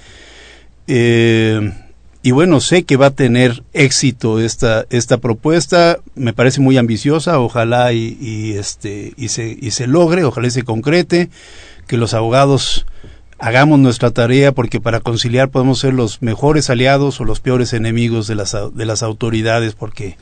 [0.88, 1.72] Eh,
[2.22, 7.40] y bueno, sé que va a tener éxito esta, esta propuesta, me parece muy ambiciosa,
[7.40, 11.30] ojalá y, y, este, y, se, y se logre, ojalá y se concrete,
[11.88, 12.86] que los abogados
[13.40, 18.28] hagamos nuestra tarea porque para conciliar podemos ser los mejores aliados o los peores enemigos
[18.28, 20.16] de las, de las autoridades porque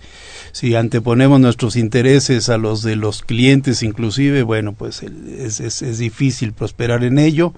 [0.53, 5.98] si anteponemos nuestros intereses a los de los clientes inclusive, bueno, pues es, es, es
[5.98, 7.53] difícil prosperar en ello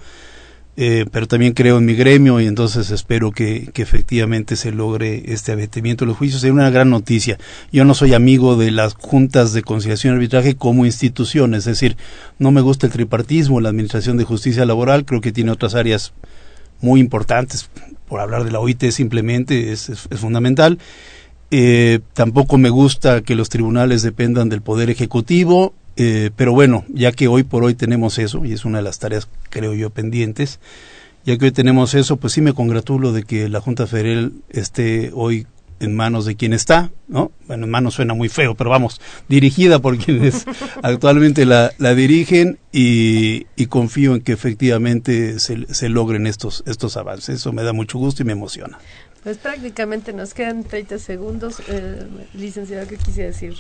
[0.77, 5.23] eh, pero también creo en mi gremio y entonces espero que, que, efectivamente se logre
[5.27, 6.41] este abatimiento de los juicios.
[6.41, 7.39] Sería una gran noticia.
[7.71, 11.97] Yo no soy amigo de las juntas de conciliación y arbitraje como institución, es decir,
[12.39, 16.15] no me gusta el tripartismo, la Administración de Justicia Laboral, creo que tiene otras áreas
[16.81, 17.69] muy importantes,
[18.09, 20.79] por hablar de la OIT simplemente es, es, fundamental.
[21.51, 27.13] Eh, tampoco me gusta que los tribunales dependan del Poder Ejecutivo eh, pero bueno, ya
[27.13, 30.61] que hoy por hoy tenemos eso, y es una de las tareas, creo yo, pendientes,
[31.25, 35.11] ya que hoy tenemos eso, pues sí me congratulo de que la Junta Federal esté
[35.15, 35.47] hoy
[35.83, 37.33] en manos de quien está, ¿no?
[37.49, 40.47] Bueno, en manos suena muy feo, pero vamos, dirigida por quienes
[40.83, 46.97] actualmente la, la dirigen y, y, confío en que efectivamente se, se logren estos, estos
[46.97, 47.37] avances.
[47.37, 48.79] Eso me da mucho gusto y me emociona.
[49.23, 51.63] Pues prácticamente nos quedan 30 segundos.
[51.69, 53.55] Eh, licenciado, ¿qué quise decir?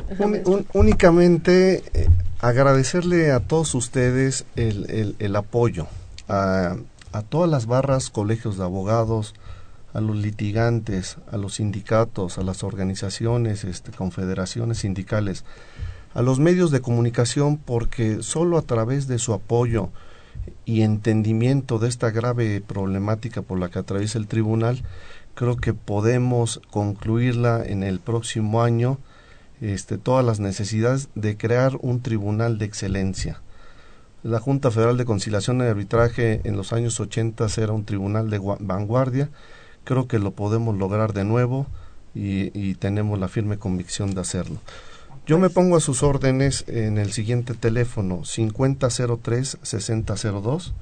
[0.72, 2.08] únicamente eh,
[2.40, 5.86] agradecerle a todos ustedes el, el, el apoyo,
[6.28, 6.76] a,
[7.12, 9.34] a, todas las barras, colegios de abogados,
[9.94, 15.44] a los litigantes, a los sindicatos, a las organizaciones, este, confederaciones sindicales,
[16.14, 19.90] a los medios de comunicación, porque solo a través de su apoyo
[20.64, 24.82] y entendimiento de esta grave problemática por la que atraviesa el tribunal,
[25.34, 28.98] creo que podemos concluirla en el próximo año
[29.60, 33.40] este, todas las necesidades de crear un tribunal de excelencia.
[34.22, 38.40] La Junta Federal de Conciliación y Arbitraje en los años 80 era un tribunal de
[38.60, 39.30] vanguardia.
[39.84, 41.66] Creo que lo podemos lograr de nuevo
[42.14, 44.58] y, y tenemos la firme convicción de hacerlo.
[45.26, 50.72] Yo me pongo a sus órdenes en el siguiente teléfono 5003-6002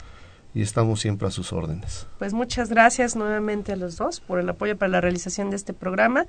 [0.55, 2.07] y estamos siempre a sus órdenes.
[2.19, 5.73] Pues muchas gracias nuevamente a los dos por el apoyo para la realización de este
[5.73, 6.27] programa.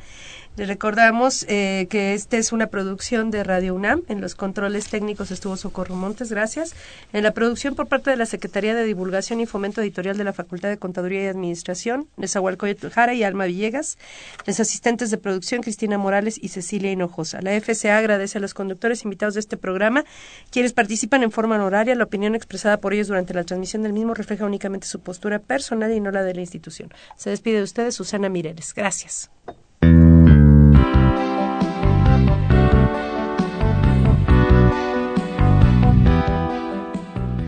[0.57, 4.03] Les recordamos eh, que esta es una producción de Radio UNAM.
[4.07, 6.75] En los controles técnicos estuvo Socorro Montes, gracias.
[7.13, 10.33] En la producción por parte de la Secretaría de Divulgación y Fomento Editorial de la
[10.33, 13.97] Facultad de Contaduría y Administración, Nezahualcóyotl Jara y Alma Villegas.
[14.45, 17.41] Los asistentes de producción, Cristina Morales y Cecilia Hinojosa.
[17.41, 20.05] La FCA agradece a los conductores invitados de este programa,
[20.51, 21.95] quienes participan en forma honoraria.
[21.95, 25.99] La opinión expresada por ellos durante la transmisión del refleja únicamente su postura personal y
[25.99, 26.89] no la de la institución.
[27.15, 28.73] Se despide de ustedes Susana Mireles.
[28.73, 29.31] Gracias.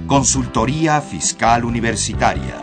[0.08, 2.63] Consultoría Fiscal Universitaria